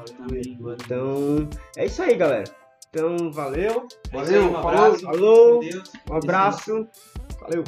[0.84, 1.48] Então,
[1.78, 2.44] é isso aí, galera.
[2.90, 3.88] Então, valeu.
[4.12, 5.06] É aí, um Valeu, abraço.
[5.06, 5.62] Falou.
[6.10, 6.88] Um abraço.
[7.40, 7.64] Valeu.